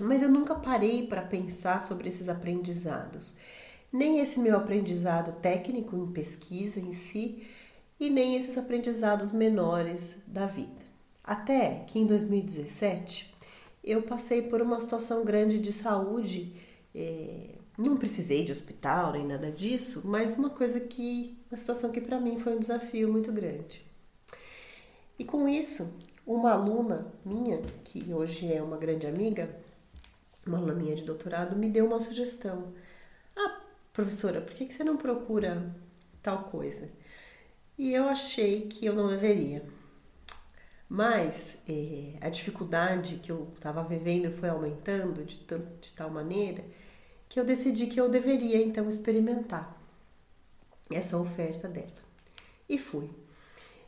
Mas 0.00 0.22
eu 0.22 0.28
nunca 0.28 0.54
parei 0.54 1.06
para 1.06 1.22
pensar 1.22 1.82
sobre 1.82 2.08
esses 2.08 2.28
aprendizados, 2.28 3.34
nem 3.92 4.20
esse 4.20 4.40
meu 4.40 4.56
aprendizado 4.56 5.40
técnico 5.40 5.96
em 5.96 6.10
pesquisa 6.12 6.80
em 6.80 6.92
si 6.92 7.46
e 8.00 8.08
nem 8.08 8.36
esses 8.36 8.56
aprendizados 8.56 9.30
menores 9.30 10.16
da 10.26 10.46
vida. 10.46 10.82
Até 11.22 11.84
que 11.86 11.98
em 11.98 12.06
2017 12.06 13.32
eu 13.84 14.02
passei 14.02 14.42
por 14.42 14.62
uma 14.62 14.80
situação 14.80 15.24
grande 15.24 15.58
de 15.58 15.72
saúde, 15.72 16.54
é, 16.94 17.56
não 17.76 17.96
precisei 17.96 18.44
de 18.44 18.52
hospital 18.52 19.12
nem 19.12 19.26
nada 19.26 19.50
disso, 19.50 20.02
mas 20.04 20.34
uma 20.34 20.50
coisa 20.50 20.80
que, 20.80 21.36
uma 21.50 21.56
situação 21.56 21.90
que 21.90 22.00
para 22.00 22.20
mim 22.20 22.38
foi 22.38 22.56
um 22.56 22.60
desafio 22.60 23.10
muito 23.10 23.30
grande. 23.30 23.84
E 25.18 25.24
com 25.24 25.48
isso, 25.48 25.92
uma 26.26 26.52
aluna 26.52 27.12
minha, 27.24 27.60
que 27.84 28.12
hoje 28.12 28.52
é 28.52 28.62
uma 28.62 28.76
grande 28.76 29.06
amiga, 29.06 29.54
uma 30.46 30.58
aluna 30.58 30.74
minha 30.74 30.94
de 30.94 31.04
doutorado, 31.04 31.56
me 31.56 31.68
deu 31.70 31.86
uma 31.86 32.00
sugestão. 32.00 32.72
Ah, 33.36 33.60
professora, 33.92 34.40
por 34.40 34.54
que 34.54 34.72
você 34.72 34.84
não 34.84 34.96
procura 34.96 35.74
tal 36.22 36.44
coisa? 36.44 36.88
e 37.82 37.94
eu 37.94 38.08
achei 38.08 38.68
que 38.68 38.86
eu 38.86 38.94
não 38.94 39.08
deveria. 39.08 39.64
Mas 40.88 41.56
é, 41.68 42.16
a 42.20 42.28
dificuldade 42.28 43.16
que 43.16 43.32
eu 43.32 43.50
estava 43.54 43.82
vivendo 43.82 44.30
foi 44.30 44.48
aumentando 44.48 45.24
de, 45.24 45.44
de 45.80 45.92
tal 45.94 46.10
maneira 46.10 46.64
que 47.28 47.40
eu 47.40 47.44
decidi 47.44 47.86
que 47.86 48.00
eu 48.00 48.08
deveria 48.10 48.62
então 48.62 48.88
experimentar 48.88 49.76
essa 50.90 51.18
oferta 51.18 51.66
dela. 51.66 51.90
E 52.68 52.78
fui. 52.78 53.10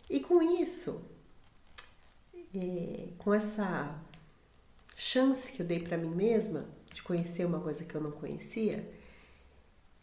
E 0.08 0.20
com 0.20 0.42
isso, 0.42 1.02
é, 2.54 3.08
com 3.18 3.34
essa 3.34 3.96
chance 4.94 5.52
que 5.52 5.62
eu 5.62 5.66
dei 5.66 5.80
para 5.80 5.96
mim 5.96 6.08
mesma 6.08 6.66
de 6.92 7.02
conhecer 7.02 7.44
uma 7.44 7.60
coisa 7.60 7.84
que 7.84 7.94
eu 7.94 8.00
não 8.00 8.12
conhecia, 8.12 8.88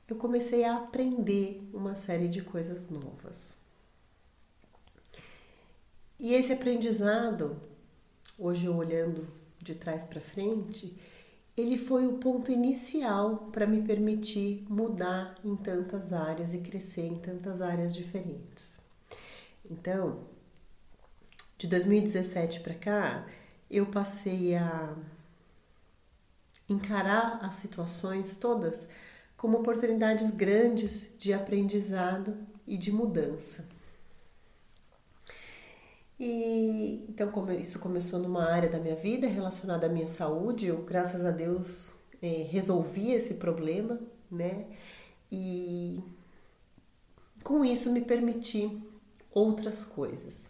eu 0.07 0.15
comecei 0.15 0.65
a 0.65 0.75
aprender 0.75 1.61
uma 1.73 1.95
série 1.95 2.27
de 2.27 2.41
coisas 2.41 2.89
novas. 2.89 3.57
E 6.19 6.33
esse 6.33 6.51
aprendizado, 6.51 7.59
hoje 8.37 8.67
olhando 8.67 9.27
de 9.59 9.73
trás 9.73 10.03
para 10.03 10.19
frente, 10.19 10.95
ele 11.55 11.77
foi 11.77 12.05
o 12.05 12.17
ponto 12.17 12.51
inicial 12.51 13.49
para 13.51 13.65
me 13.65 13.81
permitir 13.81 14.65
mudar 14.69 15.35
em 15.43 15.55
tantas 15.55 16.13
áreas 16.13 16.53
e 16.53 16.59
crescer 16.59 17.05
em 17.05 17.15
tantas 17.15 17.61
áreas 17.61 17.95
diferentes. 17.95 18.79
Então, 19.69 20.19
de 21.57 21.67
2017 21.67 22.61
para 22.61 22.73
cá, 22.73 23.27
eu 23.71 23.85
passei 23.85 24.53
a 24.55 24.93
encarar 26.67 27.39
as 27.41 27.55
situações 27.55 28.35
todas 28.35 28.87
como 29.37 29.59
oportunidades 29.59 30.29
grandes 30.31 31.15
de 31.17 31.33
aprendizado 31.33 32.37
e 32.67 32.77
de 32.77 32.91
mudança. 32.91 33.65
E 36.19 37.05
então, 37.09 37.31
como 37.31 37.51
isso 37.51 37.79
começou 37.79 38.19
numa 38.19 38.43
área 38.51 38.69
da 38.69 38.77
minha 38.77 38.95
vida 38.95 39.25
relacionada 39.25 39.87
à 39.87 39.89
minha 39.89 40.07
saúde, 40.07 40.67
eu, 40.67 40.83
graças 40.83 41.25
a 41.25 41.31
Deus, 41.31 41.93
é, 42.21 42.43
resolvi 42.43 43.13
esse 43.13 43.35
problema, 43.35 43.99
né? 44.29 44.67
E 45.31 46.03
com 47.41 47.63
isso 47.63 47.91
me 47.91 48.01
permiti 48.01 48.79
outras 49.31 49.85
coisas. 49.85 50.49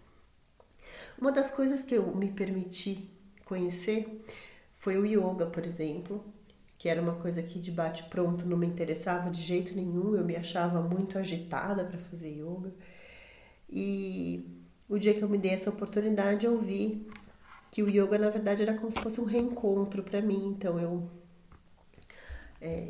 Uma 1.18 1.32
das 1.32 1.52
coisas 1.52 1.84
que 1.84 1.96
eu 1.96 2.16
me 2.16 2.32
permiti 2.32 3.11
conhecer 3.52 4.24
foi 4.76 4.98
o 4.98 5.06
yoga, 5.06 5.46
por 5.46 5.66
exemplo, 5.66 6.24
que 6.78 6.88
era 6.88 7.02
uma 7.02 7.16
coisa 7.16 7.44
que 7.44 7.60
de 7.60 7.70
bate 7.70 8.04
pronto 8.04 8.48
não 8.48 8.58
me 8.58 8.66
interessava 8.66 9.30
de 9.30 9.42
jeito 9.42 9.76
nenhum, 9.76 10.16
eu 10.16 10.24
me 10.24 10.38
achava 10.38 10.82
muito 10.82 11.18
agitada 11.18 11.84
para 11.84 12.00
fazer 12.00 12.30
yoga. 12.30 12.74
E 13.70 14.64
o 14.88 14.98
dia 14.98 15.14
que 15.14 15.22
eu 15.22 15.28
me 15.30 15.38
dei 15.38 15.52
essa 15.52 15.70
oportunidade, 15.70 16.46
eu 16.46 16.58
vi 16.58 17.06
que 17.70 17.84
o 17.84 17.90
yoga 17.90 18.18
na 18.18 18.30
verdade 18.30 18.64
era 18.64 18.74
como 18.74 18.92
se 18.92 19.00
fosse 19.00 19.20
um 19.20 19.26
reencontro 19.26 20.02
para 20.02 20.22
mim. 20.22 20.56
Então 20.58 20.80
eu 20.80 21.10
é, 22.62 22.90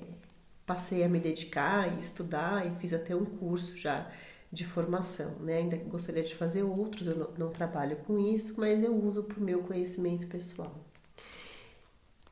passei 0.65 1.03
a 1.03 1.09
me 1.09 1.19
dedicar 1.19 1.91
e 1.91 1.99
estudar 1.99 2.67
e 2.67 2.71
fiz 2.79 2.93
até 2.93 3.15
um 3.15 3.25
curso 3.25 3.75
já 3.75 4.09
de 4.51 4.65
formação, 4.65 5.35
né? 5.39 5.57
Ainda 5.57 5.77
gostaria 5.77 6.23
de 6.23 6.35
fazer 6.35 6.63
outros, 6.63 7.07
eu 7.07 7.15
não, 7.15 7.31
não 7.37 7.51
trabalho 7.51 7.97
com 7.97 8.19
isso, 8.19 8.55
mas 8.57 8.83
eu 8.83 8.93
uso 8.93 9.23
para 9.23 9.39
o 9.39 9.43
meu 9.43 9.63
conhecimento 9.63 10.27
pessoal. 10.27 10.75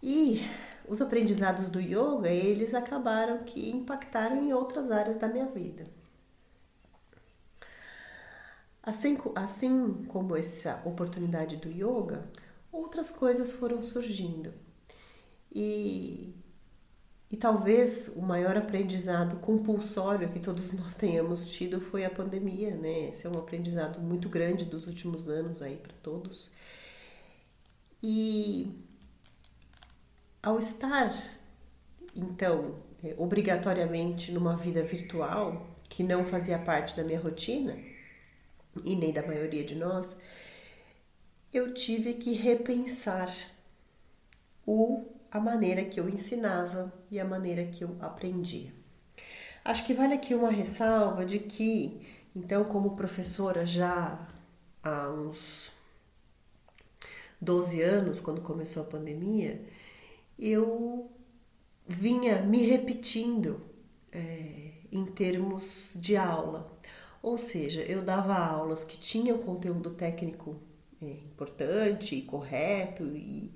E 0.03 0.41
os 0.87 1.01
aprendizados 1.01 1.69
do 1.69 1.79
yoga, 1.79 2.29
eles 2.29 2.73
acabaram 2.73 3.43
que 3.43 3.69
impactaram 3.69 4.37
em 4.43 4.53
outras 4.53 4.91
áreas 4.91 5.17
da 5.17 5.27
minha 5.27 5.45
vida. 5.45 5.87
Assim, 8.81 9.17
assim 9.35 10.03
como 10.07 10.35
essa 10.35 10.81
oportunidade 10.85 11.57
do 11.57 11.69
yoga, 11.69 12.27
outras 12.71 13.09
coisas 13.09 13.51
foram 13.51 13.81
surgindo. 13.81 14.53
E, 15.51 16.33
e 17.31 17.37
talvez 17.37 18.11
o 18.15 18.21
maior 18.21 18.57
aprendizado 18.57 19.35
compulsório 19.37 20.29
que 20.29 20.39
todos 20.39 20.71
nós 20.73 20.95
tenhamos 20.95 21.47
tido 21.47 21.79
foi 21.79 22.03
a 22.03 22.09
pandemia, 22.09 22.75
né? 22.75 23.09
Esse 23.09 23.27
é 23.27 23.29
um 23.29 23.37
aprendizado 23.37 23.99
muito 23.99 24.27
grande 24.27 24.65
dos 24.65 24.87
últimos 24.87 25.27
anos 25.27 25.61
aí 25.61 25.77
para 25.77 25.93
todos. 26.01 26.49
E 28.01 28.73
ao 30.41 30.57
estar, 30.57 31.13
então, 32.15 32.77
é, 33.03 33.13
obrigatoriamente 33.15 34.31
numa 34.31 34.55
vida 34.55 34.81
virtual, 34.83 35.67
que 35.87 36.01
não 36.01 36.25
fazia 36.25 36.57
parte 36.57 36.95
da 36.97 37.03
minha 37.03 37.19
rotina, 37.19 37.77
e 38.83 38.95
nem 38.95 39.13
da 39.13 39.25
maioria 39.25 39.63
de 39.63 39.75
nós, 39.75 40.15
eu 41.53 41.73
tive 41.73 42.13
que 42.13 42.33
repensar 42.33 43.31
o, 44.65 45.05
a 45.31 45.39
maneira 45.39 45.83
que 45.83 45.99
eu 45.99 46.07
ensinava 46.09 46.91
e 47.11 47.19
a 47.19 47.25
maneira 47.25 47.65
que 47.65 47.83
eu 47.83 47.95
aprendia. 47.99 48.73
Acho 49.63 49.85
que 49.85 49.93
vale 49.93 50.13
aqui 50.13 50.33
uma 50.33 50.49
ressalva 50.49 51.25
de 51.25 51.39
que, 51.39 52.01
então, 52.35 52.63
como 52.63 52.95
professora 52.95 53.65
já 53.65 54.27
há 54.83 55.09
uns 55.09 55.71
12 57.41 57.81
anos, 57.81 58.19
quando 58.19 58.41
começou 58.41 58.83
a 58.83 58.85
pandemia, 58.85 59.61
eu 60.37 61.11
vinha 61.87 62.41
me 62.41 62.65
repetindo 62.65 63.61
é, 64.11 64.71
em 64.91 65.05
termos 65.05 65.91
de 65.95 66.15
aula. 66.15 66.77
Ou 67.21 67.37
seja, 67.37 67.81
eu 67.81 68.01
dava 68.01 68.35
aulas 68.35 68.83
que 68.83 68.97
tinham 68.97 69.37
conteúdo 69.39 69.89
técnico 69.91 70.57
é, 71.01 71.05
importante, 71.05 72.21
correto 72.21 73.03
e, 73.15 73.53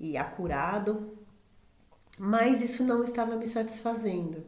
e 0.00 0.16
acurado, 0.16 1.18
mas 2.18 2.62
isso 2.62 2.84
não 2.84 3.02
estava 3.02 3.36
me 3.36 3.46
satisfazendo. 3.46 4.44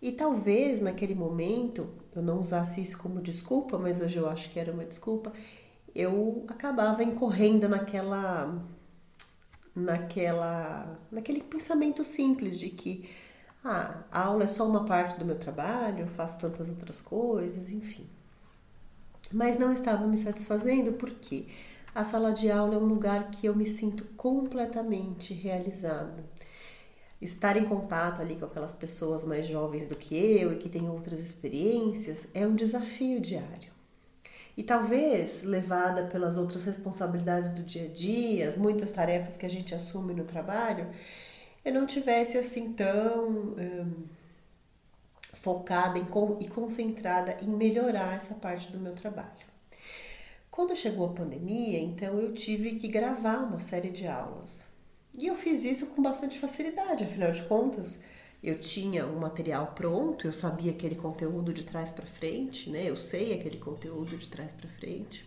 E 0.00 0.12
talvez 0.12 0.80
naquele 0.80 1.14
momento 1.14 1.88
eu 2.14 2.22
não 2.22 2.40
usasse 2.40 2.80
isso 2.80 2.98
como 2.98 3.20
desculpa, 3.20 3.78
mas 3.78 4.00
hoje 4.00 4.18
eu 4.18 4.28
acho 4.28 4.50
que 4.50 4.58
era 4.58 4.72
uma 4.72 4.84
desculpa, 4.84 5.32
eu 5.94 6.44
acabava 6.48 7.02
incorrendo 7.02 7.68
naquela 7.68 8.62
naquela 9.74 11.00
naquele 11.10 11.40
pensamento 11.42 12.04
simples 12.04 12.58
de 12.58 12.70
que 12.70 13.08
ah, 13.64 14.04
a 14.12 14.24
aula 14.26 14.44
é 14.44 14.46
só 14.46 14.68
uma 14.68 14.84
parte 14.84 15.18
do 15.18 15.24
meu 15.24 15.38
trabalho, 15.38 16.00
eu 16.00 16.08
faço 16.08 16.38
tantas 16.38 16.68
outras 16.68 17.00
coisas, 17.00 17.70
enfim. 17.72 18.06
Mas 19.32 19.58
não 19.58 19.72
estava 19.72 20.06
me 20.06 20.18
satisfazendo, 20.18 20.92
por 20.92 21.10
quê? 21.10 21.46
a 21.94 22.02
sala 22.02 22.32
de 22.32 22.50
aula 22.50 22.74
é 22.74 22.78
um 22.78 22.86
lugar 22.86 23.30
que 23.30 23.46
eu 23.46 23.54
me 23.54 23.64
sinto 23.64 24.04
completamente 24.16 25.32
realizada. 25.32 26.24
Estar 27.24 27.56
em 27.56 27.64
contato 27.64 28.20
ali 28.20 28.36
com 28.36 28.44
aquelas 28.44 28.74
pessoas 28.74 29.24
mais 29.24 29.46
jovens 29.46 29.88
do 29.88 29.96
que 29.96 30.14
eu 30.14 30.52
e 30.52 30.56
que 30.56 30.68
têm 30.68 30.90
outras 30.90 31.20
experiências 31.20 32.26
é 32.34 32.46
um 32.46 32.54
desafio 32.54 33.18
diário. 33.18 33.72
E 34.54 34.62
talvez, 34.62 35.42
levada 35.42 36.04
pelas 36.04 36.36
outras 36.36 36.66
responsabilidades 36.66 37.48
do 37.48 37.62
dia 37.62 37.86
a 37.86 37.88
dia, 37.88 38.46
as 38.46 38.58
muitas 38.58 38.92
tarefas 38.92 39.38
que 39.38 39.46
a 39.46 39.48
gente 39.48 39.74
assume 39.74 40.12
no 40.12 40.24
trabalho, 40.24 40.86
eu 41.64 41.72
não 41.72 41.86
tivesse 41.86 42.36
assim 42.36 42.74
tão 42.74 43.26
hum, 43.30 44.04
focada 45.32 45.98
em, 45.98 46.06
e 46.40 46.46
concentrada 46.46 47.38
em 47.40 47.48
melhorar 47.48 48.18
essa 48.18 48.34
parte 48.34 48.70
do 48.70 48.78
meu 48.78 48.92
trabalho. 48.92 49.46
Quando 50.50 50.76
chegou 50.76 51.06
a 51.06 51.14
pandemia, 51.14 51.80
então 51.80 52.18
eu 52.20 52.34
tive 52.34 52.72
que 52.72 52.86
gravar 52.86 53.38
uma 53.38 53.58
série 53.58 53.90
de 53.90 54.06
aulas. 54.06 54.73
E 55.16 55.26
eu 55.26 55.36
fiz 55.36 55.64
isso 55.64 55.86
com 55.86 56.02
bastante 56.02 56.38
facilidade, 56.38 57.04
afinal 57.04 57.30
de 57.30 57.42
contas, 57.42 58.00
eu 58.42 58.58
tinha 58.58 59.06
um 59.06 59.18
material 59.18 59.68
pronto, 59.68 60.26
eu 60.26 60.32
sabia 60.32 60.72
aquele 60.72 60.96
conteúdo 60.96 61.52
de 61.54 61.64
trás 61.64 61.92
para 61.92 62.04
frente, 62.04 62.68
né? 62.68 62.90
Eu 62.90 62.96
sei 62.96 63.32
aquele 63.32 63.56
conteúdo 63.56 64.18
de 64.18 64.28
trás 64.28 64.52
para 64.52 64.68
frente. 64.68 65.24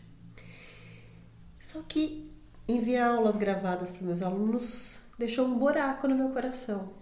Só 1.60 1.82
que 1.82 2.32
enviar 2.68 3.16
aulas 3.16 3.36
gravadas 3.36 3.90
para 3.90 4.06
meus 4.06 4.22
alunos 4.22 5.00
deixou 5.18 5.48
um 5.48 5.58
buraco 5.58 6.08
no 6.08 6.16
meu 6.16 6.30
coração, 6.30 6.94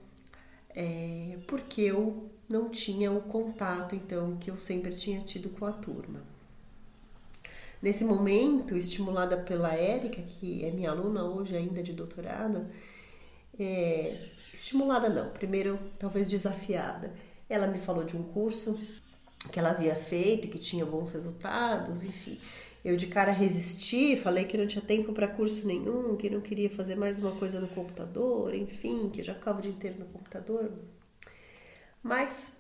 é, 0.69 1.37
porque 1.47 1.81
eu 1.81 2.31
não 2.47 2.69
tinha 2.69 3.11
o 3.11 3.21
contato 3.23 3.95
então 3.95 4.37
que 4.37 4.49
eu 4.49 4.57
sempre 4.57 4.95
tinha 4.95 5.21
tido 5.21 5.49
com 5.49 5.65
a 5.65 5.71
turma. 5.73 6.34
Nesse 7.85 8.03
momento, 8.03 8.75
estimulada 8.75 9.37
pela 9.37 9.71
Érica, 9.71 10.19
que 10.19 10.65
é 10.65 10.71
minha 10.71 10.89
aluna 10.89 11.23
hoje 11.23 11.55
ainda 11.55 11.83
de 11.83 11.93
doutorado, 11.93 12.65
é, 13.59 14.17
estimulada 14.51 15.07
não, 15.07 15.29
primeiro 15.29 15.77
talvez 15.99 16.27
desafiada. 16.27 17.13
Ela 17.47 17.67
me 17.67 17.77
falou 17.77 18.03
de 18.03 18.17
um 18.17 18.23
curso 18.23 18.79
que 19.53 19.59
ela 19.59 19.69
havia 19.69 19.93
feito, 19.93 20.47
que 20.47 20.57
tinha 20.57 20.83
bons 20.83 21.11
resultados, 21.11 22.01
enfim. 22.01 22.39
Eu 22.83 22.95
de 22.95 23.05
cara 23.05 23.31
resisti, 23.31 24.17
falei 24.17 24.45
que 24.45 24.57
não 24.57 24.65
tinha 24.65 24.83
tempo 24.83 25.13
para 25.13 25.27
curso 25.27 25.67
nenhum, 25.67 26.15
que 26.15 26.27
não 26.27 26.41
queria 26.41 26.71
fazer 26.71 26.95
mais 26.95 27.19
uma 27.19 27.33
coisa 27.33 27.59
no 27.59 27.67
computador, 27.67 28.55
enfim, 28.55 29.11
que 29.11 29.21
eu 29.21 29.23
já 29.23 29.35
ficava 29.35 29.59
o 29.59 29.61
dia 29.61 29.71
inteiro 29.71 29.99
no 29.99 30.05
computador. 30.05 30.71
Mas 32.01 32.51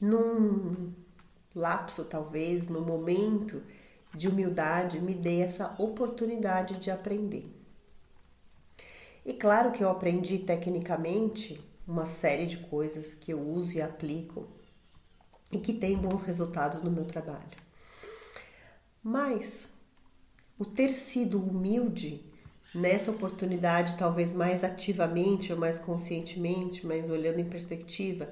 num 0.00 0.92
lapso, 1.54 2.04
talvez, 2.04 2.68
no 2.68 2.80
momento 2.80 3.62
de 4.14 4.28
humildade, 4.28 5.00
me 5.00 5.14
dei 5.14 5.42
essa 5.42 5.74
oportunidade 5.78 6.76
de 6.76 6.90
aprender. 6.90 7.44
E 9.24 9.32
claro 9.32 9.72
que 9.72 9.82
eu 9.82 9.88
aprendi 9.88 10.38
tecnicamente 10.38 11.60
uma 11.86 12.06
série 12.06 12.46
de 12.46 12.58
coisas 12.58 13.14
que 13.14 13.32
eu 13.32 13.40
uso 13.40 13.76
e 13.76 13.82
aplico 13.82 14.46
e 15.52 15.58
que 15.58 15.72
tem 15.72 15.96
bons 15.96 16.22
resultados 16.22 16.82
no 16.82 16.90
meu 16.90 17.04
trabalho. 17.04 17.64
Mas 19.02 19.68
o 20.58 20.64
ter 20.64 20.90
sido 20.90 21.38
humilde 21.38 22.24
nessa 22.74 23.10
oportunidade, 23.10 23.96
talvez 23.96 24.32
mais 24.32 24.64
ativamente 24.64 25.52
ou 25.52 25.58
mais 25.58 25.78
conscientemente, 25.78 26.86
mas 26.86 27.08
olhando 27.08 27.38
em 27.38 27.48
perspectiva, 27.48 28.28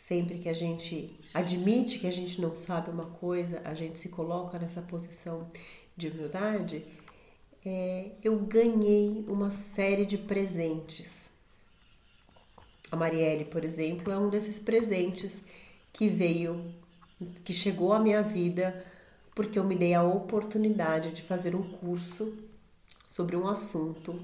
sempre 0.00 0.38
que 0.38 0.48
a 0.48 0.54
gente 0.54 1.20
admite 1.34 1.98
que 1.98 2.06
a 2.06 2.10
gente 2.10 2.40
não 2.40 2.56
sabe 2.56 2.90
uma 2.90 3.04
coisa, 3.04 3.60
a 3.64 3.74
gente 3.74 4.00
se 4.00 4.08
coloca 4.08 4.58
nessa 4.58 4.80
posição 4.80 5.46
de 5.96 6.08
humildade 6.08 6.84
é, 7.64 8.12
eu 8.24 8.38
ganhei 8.38 9.24
uma 9.28 9.50
série 9.50 10.06
de 10.06 10.16
presentes. 10.16 11.30
A 12.90 12.96
Marielle, 12.96 13.44
por 13.44 13.64
exemplo, 13.64 14.12
é 14.12 14.18
um 14.18 14.30
desses 14.30 14.58
presentes 14.58 15.44
que 15.92 16.08
veio, 16.08 16.74
que 17.44 17.52
chegou 17.52 17.92
à 17.92 17.98
minha 17.98 18.22
vida 18.22 18.84
porque 19.34 19.58
eu 19.58 19.64
me 19.64 19.76
dei 19.76 19.94
a 19.94 20.02
oportunidade 20.02 21.10
de 21.12 21.22
fazer 21.22 21.54
um 21.54 21.62
curso 21.62 22.36
sobre 23.06 23.36
um 23.36 23.46
assunto 23.46 24.18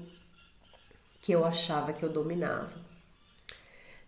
que 1.21 1.31
eu 1.31 1.45
achava 1.45 1.93
que 1.93 2.03
eu 2.03 2.09
dominava. 2.09 2.87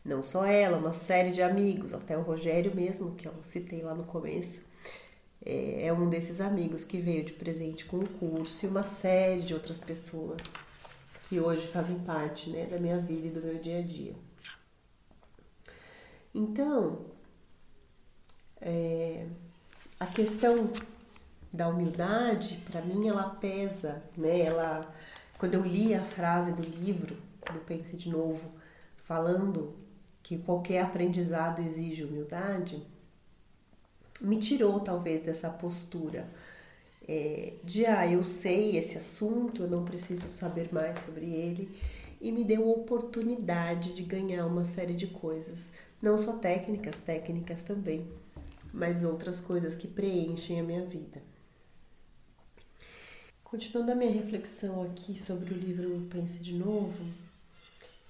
Não 0.03 0.23
só 0.23 0.45
ela, 0.45 0.77
uma 0.77 0.93
série 0.93 1.31
de 1.31 1.41
amigos, 1.41 1.93
até 1.93 2.17
o 2.17 2.21
Rogério 2.21 2.73
mesmo, 2.73 3.15
que 3.15 3.27
eu 3.27 3.33
citei 3.41 3.81
lá 3.81 3.93
no 3.93 4.05
começo, 4.05 4.63
é, 5.45 5.87
é 5.87 5.93
um 5.93 6.09
desses 6.09 6.41
amigos 6.41 6.83
que 6.83 6.97
veio 6.97 7.23
de 7.23 7.33
presente 7.33 7.85
com 7.85 7.97
o 7.97 8.07
curso 8.07 8.65
e 8.65 8.69
uma 8.69 8.83
série 8.83 9.41
de 9.41 9.53
outras 9.53 9.79
pessoas 9.79 10.41
que 11.27 11.39
hoje 11.39 11.67
fazem 11.67 11.99
parte 11.99 12.49
né, 12.49 12.65
da 12.65 12.79
minha 12.79 12.97
vida 12.97 13.27
e 13.27 13.29
do 13.29 13.41
meu 13.41 13.59
dia 13.59 13.79
a 13.79 13.81
dia. 13.81 14.15
Então, 16.33 17.05
é, 18.61 19.27
a 19.99 20.05
questão 20.05 20.71
da 21.51 21.67
humildade, 21.67 22.63
para 22.69 22.81
mim, 22.81 23.07
ela 23.07 23.29
pesa, 23.29 24.01
né? 24.15 24.41
Ela, 24.41 24.93
quando 25.37 25.55
eu 25.55 25.63
li 25.63 25.93
a 25.93 26.03
frase 26.03 26.51
do 26.51 26.61
livro 26.61 27.17
do 27.51 27.59
Pense 27.61 27.97
de 27.97 28.09
Novo, 28.09 28.51
falando 28.97 29.75
que 30.29 30.37
qualquer 30.37 30.83
aprendizado 30.83 31.59
exige 31.59 32.03
humildade, 32.03 32.85
me 34.21 34.37
tirou 34.37 34.79
talvez 34.79 35.23
dessa 35.23 35.49
postura 35.49 36.29
é, 37.07 37.53
de 37.63 37.83
ah, 37.87 38.05
eu 38.05 38.23
sei 38.23 38.77
esse 38.77 38.95
assunto, 38.95 39.63
eu 39.63 39.67
não 39.67 39.83
preciso 39.83 40.29
saber 40.29 40.71
mais 40.71 40.99
sobre 40.99 41.25
ele 41.25 41.75
e 42.21 42.31
me 42.31 42.43
deu 42.43 42.63
a 42.65 42.73
oportunidade 42.73 43.91
de 43.91 44.03
ganhar 44.03 44.45
uma 44.45 44.65
série 44.65 44.93
de 44.93 45.07
coisas, 45.07 45.71
não 45.99 46.15
só 46.15 46.33
técnicas, 46.33 46.99
técnicas 46.99 47.63
também, 47.63 48.07
mas 48.71 49.03
outras 49.03 49.39
coisas 49.39 49.75
que 49.75 49.87
preenchem 49.87 50.59
a 50.59 50.63
minha 50.63 50.85
vida. 50.85 51.23
Continuando 53.43 53.93
a 53.93 53.95
minha 53.95 54.11
reflexão 54.11 54.83
aqui 54.83 55.19
sobre 55.19 55.55
o 55.55 55.57
livro 55.57 56.07
Pense 56.11 56.37
de 56.43 56.53
Novo, 56.53 57.03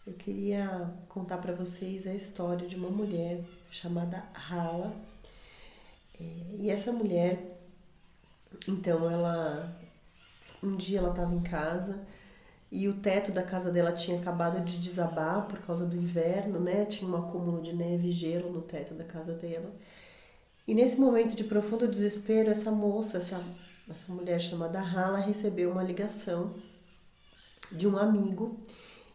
eu 0.09 0.15
queria 0.15 0.91
contar 1.07 1.37
para 1.37 1.53
vocês 1.53 2.07
a 2.07 2.13
história 2.15 2.67
de 2.67 2.75
uma 2.75 2.89
mulher 2.89 3.41
chamada 3.69 4.23
Hala, 4.33 4.91
é, 6.19 6.23
e 6.57 6.69
essa 6.69 6.91
mulher, 6.91 7.59
então, 8.67 9.09
ela. 9.09 9.77
Um 10.61 10.75
dia 10.75 10.99
ela 10.99 11.11
estava 11.11 11.33
em 11.33 11.41
casa 11.41 12.05
e 12.69 12.89
o 12.89 12.95
teto 12.95 13.31
da 13.31 13.41
casa 13.41 13.71
dela 13.71 13.93
tinha 13.93 14.19
acabado 14.19 14.61
de 14.65 14.77
desabar 14.77 15.47
por 15.47 15.59
causa 15.59 15.85
do 15.85 15.95
inverno, 15.95 16.59
né? 16.59 16.83
Tinha 16.83 17.09
um 17.09 17.15
acúmulo 17.15 17.61
de 17.61 17.73
neve 17.73 18.09
e 18.09 18.11
gelo 18.11 18.51
no 18.51 18.61
teto 18.61 18.93
da 18.93 19.05
casa 19.05 19.33
dela. 19.33 19.71
E 20.67 20.75
nesse 20.75 20.99
momento 20.99 21.33
de 21.33 21.45
profundo 21.45 21.87
desespero, 21.87 22.49
essa 22.49 22.71
moça, 22.71 23.19
essa, 23.19 23.41
essa 23.89 24.11
mulher 24.11 24.41
chamada 24.41 24.81
Hala, 24.81 25.19
recebeu 25.19 25.71
uma 25.71 25.83
ligação 25.83 26.53
de 27.71 27.87
um 27.87 27.97
amigo 27.97 28.59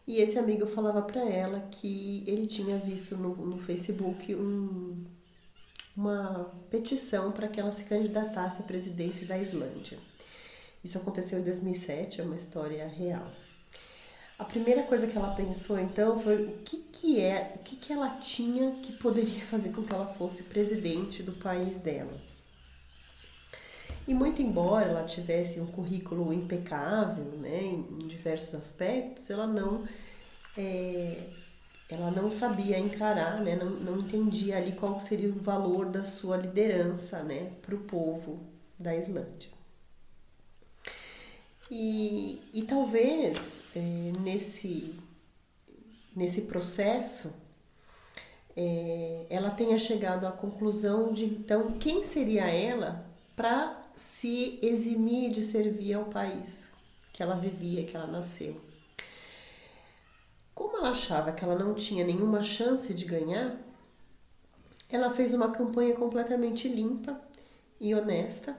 e 0.06 0.20
esse 0.20 0.38
amigo 0.38 0.66
falava 0.66 1.02
para 1.02 1.22
ela 1.22 1.60
que 1.70 2.22
ele 2.26 2.46
tinha 2.46 2.78
visto 2.78 3.16
no, 3.16 3.34
no 3.34 3.58
Facebook 3.58 4.34
um, 4.34 5.04
uma 5.96 6.52
petição 6.70 7.32
para 7.32 7.48
que 7.48 7.58
ela 7.58 7.72
se 7.72 7.84
candidatasse 7.84 8.60
à 8.60 8.64
presidência 8.64 9.26
da 9.26 9.38
Islândia. 9.38 9.98
Isso 10.82 10.98
aconteceu 10.98 11.38
em 11.38 11.42
2007, 11.42 12.20
é 12.20 12.24
uma 12.24 12.36
história 12.36 12.86
real. 12.86 13.30
A 14.38 14.44
primeira 14.44 14.82
coisa 14.82 15.06
que 15.06 15.16
ela 15.16 15.34
pensou 15.34 15.78
então 15.78 16.20
foi 16.20 16.44
o 16.44 16.58
que, 16.58 16.78
que 16.92 17.20
é, 17.20 17.54
o 17.56 17.58
que, 17.60 17.76
que 17.76 17.92
ela 17.92 18.10
tinha 18.18 18.72
que 18.82 18.92
poderia 18.92 19.42
fazer 19.46 19.70
com 19.70 19.82
que 19.82 19.94
ela 19.94 20.06
fosse 20.06 20.42
presidente 20.42 21.22
do 21.22 21.32
país 21.32 21.78
dela. 21.78 22.33
E 24.06 24.12
muito 24.14 24.42
embora 24.42 24.90
ela 24.90 25.04
tivesse 25.04 25.60
um 25.60 25.66
currículo 25.66 26.32
impecável, 26.32 27.24
né, 27.38 27.62
em 27.62 28.06
diversos 28.06 28.54
aspectos, 28.54 29.30
ela 29.30 29.46
não 29.46 29.84
é, 30.56 31.30
ela 31.88 32.10
não 32.10 32.30
sabia 32.30 32.78
encarar, 32.78 33.40
né? 33.40 33.56
não, 33.56 33.70
não 33.70 33.98
entendia 33.98 34.56
ali 34.56 34.72
qual 34.72 34.98
seria 34.98 35.28
o 35.28 35.38
valor 35.38 35.86
da 35.86 36.04
sua 36.04 36.36
liderança 36.36 37.22
né? 37.22 37.52
para 37.62 37.74
o 37.74 37.80
povo 37.80 38.40
da 38.78 38.94
Islândia. 38.96 39.50
E, 41.70 42.42
e 42.52 42.62
talvez 42.62 43.62
é, 43.74 44.12
nesse, 44.20 44.94
nesse 46.14 46.42
processo 46.42 47.32
é, 48.56 49.26
ela 49.30 49.50
tenha 49.50 49.78
chegado 49.78 50.26
à 50.26 50.32
conclusão 50.32 51.12
de 51.12 51.24
então 51.24 51.72
quem 51.72 52.04
seria 52.04 52.46
ela 52.48 53.04
para 53.34 53.82
se 53.96 54.58
eximir 54.62 55.30
de 55.30 55.42
servir 55.42 55.94
ao 55.94 56.06
país 56.06 56.70
que 57.12 57.22
ela 57.22 57.36
vivia, 57.36 57.84
que 57.84 57.96
ela 57.96 58.06
nasceu. 58.06 58.60
Como 60.54 60.76
ela 60.76 60.90
achava 60.90 61.32
que 61.32 61.44
ela 61.44 61.56
não 61.56 61.74
tinha 61.74 62.04
nenhuma 62.04 62.42
chance 62.42 62.92
de 62.92 63.04
ganhar, 63.04 63.56
ela 64.88 65.10
fez 65.10 65.32
uma 65.32 65.50
campanha 65.50 65.94
completamente 65.94 66.68
limpa 66.68 67.20
e 67.80 67.94
honesta 67.94 68.56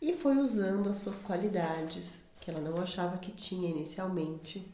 e 0.00 0.12
foi 0.12 0.36
usando 0.36 0.88
as 0.88 0.98
suas 0.98 1.18
qualidades 1.18 2.22
que 2.40 2.50
ela 2.50 2.60
não 2.60 2.80
achava 2.80 3.18
que 3.18 3.32
tinha 3.32 3.68
inicialmente 3.68 4.66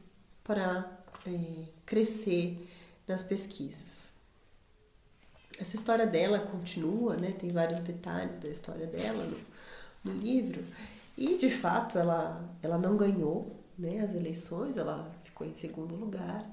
para 0.45 1.03
é, 1.27 1.65
crescer 1.85 2.69
nas 3.07 3.23
pesquisas. 3.23 4.13
Essa 5.61 5.77
história 5.77 6.07
dela 6.07 6.39
continua, 6.39 7.17
né? 7.17 7.33
Tem 7.33 7.51
vários 7.51 7.83
detalhes 7.83 8.39
da 8.39 8.49
história 8.49 8.87
dela 8.87 9.25
no, 9.25 10.13
no 10.13 10.21
livro 10.21 10.63
e 11.17 11.37
de 11.37 11.49
fato 11.51 11.99
ela 11.99 12.45
ela 12.63 12.79
não 12.79 12.97
ganhou, 12.97 13.57
né? 13.79 14.01
As 14.01 14.15
eleições, 14.15 14.77
ela 14.77 15.11
ficou 15.25 15.47
em 15.47 15.55
segundo 15.55 15.95
lugar, 15.95 16.51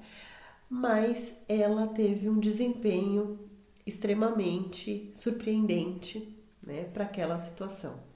mas 0.68 1.34
ela 1.48 1.86
teve 1.86 2.28
um 2.28 2.38
desempenho 2.38 3.38
extremamente 3.86 5.10
surpreendente, 5.14 6.36
né? 6.62 6.84
Para 6.84 7.04
aquela 7.04 7.38
situação. 7.38 8.14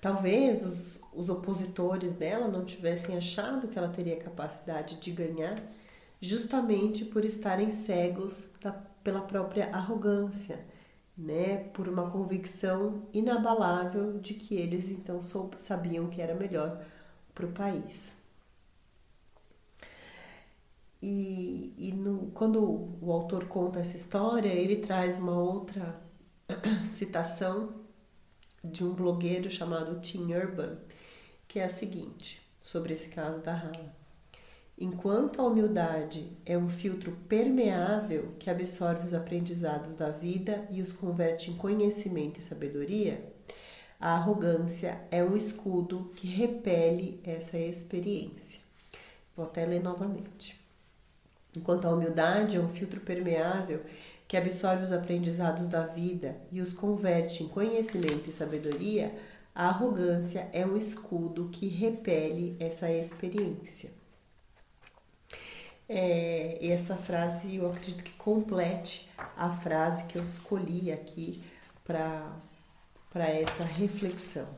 Talvez 0.00 0.64
os, 0.64 1.00
os 1.12 1.28
opositores 1.28 2.14
dela 2.14 2.46
não 2.48 2.64
tivessem 2.64 3.16
achado 3.16 3.68
que 3.68 3.78
ela 3.78 3.88
teria 3.88 4.16
capacidade 4.16 4.96
de 4.96 5.10
ganhar, 5.10 5.54
justamente 6.20 7.04
por 7.04 7.24
estarem 7.24 7.70
cegos 7.70 8.50
da, 8.60 8.72
pela 8.72 9.20
própria 9.20 9.74
arrogância, 9.74 10.64
né? 11.16 11.58
Por 11.72 11.88
uma 11.88 12.10
convicção 12.10 13.06
inabalável 13.12 14.18
de 14.20 14.34
que 14.34 14.54
eles 14.56 14.90
então 14.90 15.20
soub, 15.20 15.56
sabiam 15.58 16.08
que 16.08 16.20
era 16.20 16.34
melhor 16.34 16.84
para 17.34 17.46
o 17.46 17.52
país. 17.52 18.16
E, 21.00 21.74
e 21.76 21.92
no, 21.92 22.30
quando 22.32 22.96
o 23.00 23.12
autor 23.12 23.46
conta 23.46 23.80
essa 23.80 23.96
história, 23.96 24.48
ele 24.48 24.76
traz 24.76 25.18
uma 25.18 25.38
outra 25.38 26.00
citação 26.84 27.74
de 28.64 28.84
um 28.84 28.92
blogueiro 28.94 29.50
chamado 29.50 30.00
Tim 30.00 30.32
Urban, 30.34 30.78
que 31.46 31.58
é 31.58 31.64
a 31.64 31.68
seguinte, 31.68 32.42
sobre 32.60 32.94
esse 32.94 33.10
caso 33.10 33.40
da 33.42 33.52
Hala. 33.52 34.05
Enquanto 34.78 35.40
a 35.40 35.46
humildade 35.46 36.30
é 36.44 36.58
um 36.58 36.68
filtro 36.68 37.12
permeável 37.26 38.34
que 38.38 38.50
absorve 38.50 39.06
os 39.06 39.14
aprendizados 39.14 39.96
da 39.96 40.10
vida 40.10 40.66
e 40.70 40.82
os 40.82 40.92
converte 40.92 41.50
em 41.50 41.56
conhecimento 41.56 42.38
e 42.38 42.42
sabedoria, 42.42 43.24
a 43.98 44.10
arrogância 44.16 45.00
é 45.10 45.24
um 45.24 45.34
escudo 45.34 46.12
que 46.14 46.26
repele 46.26 47.18
essa 47.24 47.56
experiência. 47.56 48.60
Vou 49.34 49.46
até 49.46 49.64
ler 49.64 49.82
novamente. 49.82 50.60
Enquanto 51.56 51.88
a 51.88 51.92
humildade 51.92 52.58
é 52.58 52.60
um 52.60 52.68
filtro 52.68 53.00
permeável 53.00 53.82
que 54.28 54.36
absorve 54.36 54.84
os 54.84 54.92
aprendizados 54.92 55.70
da 55.70 55.86
vida 55.86 56.36
e 56.52 56.60
os 56.60 56.74
converte 56.74 57.42
em 57.42 57.48
conhecimento 57.48 58.28
e 58.28 58.32
sabedoria, 58.32 59.14
a 59.54 59.68
arrogância 59.68 60.50
é 60.52 60.66
um 60.66 60.76
escudo 60.76 61.48
que 61.50 61.66
repele 61.66 62.54
essa 62.60 62.90
experiência. 62.90 63.90
É, 65.88 66.58
essa 66.66 66.96
frase 66.96 67.56
eu 67.56 67.70
acredito 67.70 68.02
que 68.02 68.12
complete 68.12 69.08
a 69.36 69.50
frase 69.50 70.04
que 70.04 70.18
eu 70.18 70.22
escolhi 70.24 70.90
aqui 70.90 71.42
para 71.84 73.28
essa 73.28 73.62
reflexão. 73.64 74.48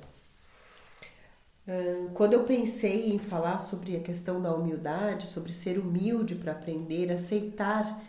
Quando 2.15 2.33
eu 2.33 2.45
pensei 2.45 3.13
em 3.13 3.19
falar 3.19 3.59
sobre 3.59 3.95
a 3.95 4.01
questão 4.01 4.41
da 4.41 4.55
humildade, 4.55 5.27
sobre 5.27 5.53
ser 5.53 5.79
humilde 5.79 6.35
para 6.35 6.53
aprender, 6.53 7.13
aceitar 7.13 8.03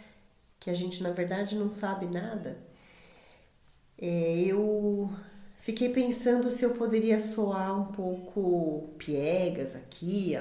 que 0.58 0.69
a 0.69 0.73
gente 0.73 1.03
na 1.03 1.12
verdade 1.12 1.58
não 1.58 1.69
sabe 1.69 2.05
nada, 2.05 2.58
é, 4.01 4.43
eu 4.47 5.10
fiquei 5.60 5.89
pensando 5.89 6.49
se 6.49 6.63
eu 6.63 6.71
poderia 6.75 7.19
soar 7.19 7.77
um 7.77 7.91
pouco 7.91 8.91
piegas 8.97 9.75
aqui, 9.75 10.38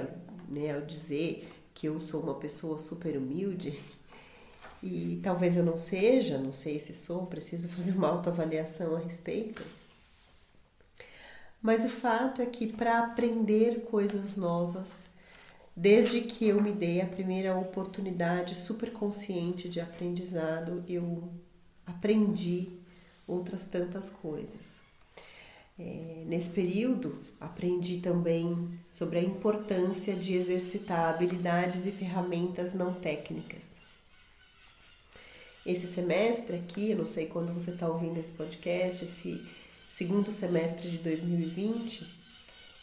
né, 0.48 0.74
ao 0.76 0.82
dizer 0.82 1.58
que 1.78 1.86
eu 1.86 2.00
sou 2.00 2.22
uma 2.22 2.34
pessoa 2.34 2.78
super 2.78 3.16
humilde. 3.16 3.78
E 4.82 5.20
talvez 5.22 5.56
eu 5.56 5.64
não 5.64 5.76
seja, 5.76 6.38
não 6.38 6.52
sei 6.52 6.78
se 6.78 6.94
sou, 6.94 7.26
preciso 7.26 7.68
fazer 7.68 7.92
uma 7.92 8.08
autoavaliação 8.08 8.96
a 8.96 8.98
respeito. 8.98 9.62
Mas 11.60 11.84
o 11.84 11.88
fato 11.88 12.40
é 12.40 12.46
que 12.46 12.72
para 12.72 12.98
aprender 13.00 13.82
coisas 13.82 14.36
novas, 14.36 15.08
Desde 15.80 16.22
que 16.22 16.48
eu 16.48 16.60
me 16.60 16.72
dei 16.72 17.00
a 17.00 17.06
primeira 17.06 17.56
oportunidade 17.56 18.56
super 18.56 18.92
consciente 18.92 19.68
de 19.68 19.80
aprendizado, 19.80 20.82
eu 20.88 21.32
aprendi 21.86 22.80
outras 23.28 23.62
tantas 23.62 24.10
coisas. 24.10 24.88
É, 25.78 26.24
nesse 26.26 26.50
período, 26.50 27.22
aprendi 27.40 28.00
também 28.00 28.68
sobre 28.90 29.18
a 29.18 29.22
importância 29.22 30.14
de 30.14 30.34
exercitar 30.34 31.08
habilidades 31.08 31.86
e 31.86 31.92
ferramentas 31.92 32.74
não 32.74 32.92
técnicas. 32.92 33.80
Esse 35.64 35.86
semestre 35.86 36.56
aqui, 36.56 36.90
eu 36.90 36.98
não 36.98 37.04
sei 37.04 37.26
quando 37.26 37.52
você 37.52 37.70
está 37.70 37.88
ouvindo 37.88 38.18
esse 38.18 38.32
podcast, 38.32 39.04
esse 39.04 39.46
segundo 39.88 40.32
semestre 40.32 40.90
de 40.90 40.98
2020, 40.98 42.06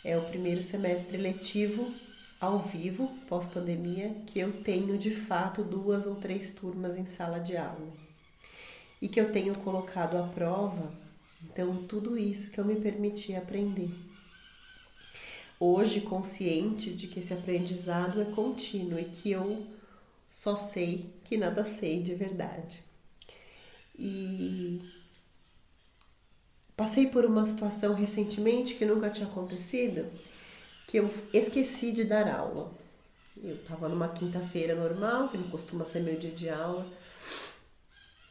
é 0.03 0.17
o 0.17 0.21
primeiro 0.21 0.63
semestre 0.63 1.17
letivo 1.17 1.93
ao 2.39 2.59
vivo, 2.59 3.07
pós-pandemia, 3.27 4.15
que 4.27 4.39
eu 4.39 4.61
tenho 4.61 4.97
de 4.97 5.11
fato 5.11 5.63
duas 5.63 6.05
ou 6.05 6.15
três 6.15 6.51
turmas 6.51 6.97
em 6.97 7.05
sala 7.05 7.39
de 7.39 7.57
aula 7.57 8.05
e 9.01 9.07
que 9.07 9.19
eu 9.19 9.31
tenho 9.31 9.57
colocado 9.59 10.17
à 10.17 10.23
prova, 10.23 10.91
então, 11.43 11.83
tudo 11.83 12.17
isso 12.17 12.49
que 12.49 12.59
eu 12.59 12.65
me 12.65 12.75
permiti 12.75 13.35
aprender. 13.35 13.89
Hoje, 15.59 16.01
consciente 16.01 16.93
de 16.93 17.07
que 17.07 17.19
esse 17.19 17.33
aprendizado 17.33 18.21
é 18.21 18.25
contínuo 18.25 18.99
e 18.99 19.05
que 19.05 19.31
eu 19.31 19.65
só 20.27 20.55
sei 20.55 21.13
que 21.23 21.37
nada 21.37 21.63
sei 21.63 22.01
de 22.01 22.13
verdade. 22.13 22.83
E 23.97 24.81
passei 26.75 27.07
por 27.07 27.25
uma 27.25 27.45
situação 27.45 27.93
recentemente 27.93 28.75
que 28.75 28.85
nunca 28.85 29.09
tinha 29.09 29.27
acontecido 29.27 30.11
que 30.87 30.97
eu 30.97 31.09
esqueci 31.33 31.91
de 31.91 32.03
dar 32.03 32.27
aula. 32.27 32.71
Eu 33.41 33.55
estava 33.55 33.89
numa 33.89 34.09
quinta-feira 34.09 34.75
normal, 34.75 35.29
que 35.29 35.37
não 35.37 35.49
costuma 35.49 35.85
ser 35.85 36.01
meu 36.01 36.17
dia 36.17 36.31
de 36.31 36.49
aula. 36.49 36.85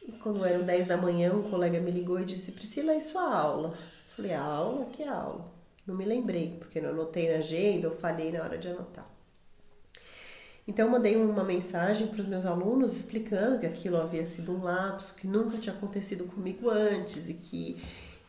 E 0.07 0.11
quando 0.11 0.45
eram 0.45 0.63
10 0.63 0.87
da 0.87 0.97
manhã, 0.97 1.33
um 1.33 1.49
colega 1.49 1.79
me 1.79 1.89
ligou 1.89 2.19
e 2.19 2.25
disse: 2.25 2.51
Priscila, 2.51 2.93
e 2.93 3.01
sua 3.01 3.33
aula? 3.33 3.69
Eu 3.69 4.15
falei: 4.15 4.33
a 4.33 4.41
aula? 4.41 4.85
Que 4.85 5.03
aula? 5.03 5.51
Não 5.85 5.95
me 5.95 6.05
lembrei, 6.05 6.55
porque 6.59 6.79
não 6.79 6.91
anotei 6.91 7.31
na 7.31 7.37
agenda, 7.39 7.87
eu 7.87 7.95
falhei 7.95 8.31
na 8.31 8.43
hora 8.43 8.57
de 8.57 8.67
anotar. 8.67 9.07
Então, 10.67 10.89
mandei 10.89 11.15
uma 11.15 11.43
mensagem 11.43 12.07
para 12.07 12.21
os 12.21 12.27
meus 12.27 12.45
alunos 12.45 12.95
explicando 12.95 13.59
que 13.59 13.67
aquilo 13.67 13.97
havia 13.97 14.25
sido 14.25 14.51
um 14.51 14.63
lapso, 14.63 15.13
que 15.15 15.27
nunca 15.27 15.57
tinha 15.57 15.75
acontecido 15.75 16.25
comigo 16.25 16.69
antes 16.69 17.29
e 17.29 17.35
que 17.35 17.79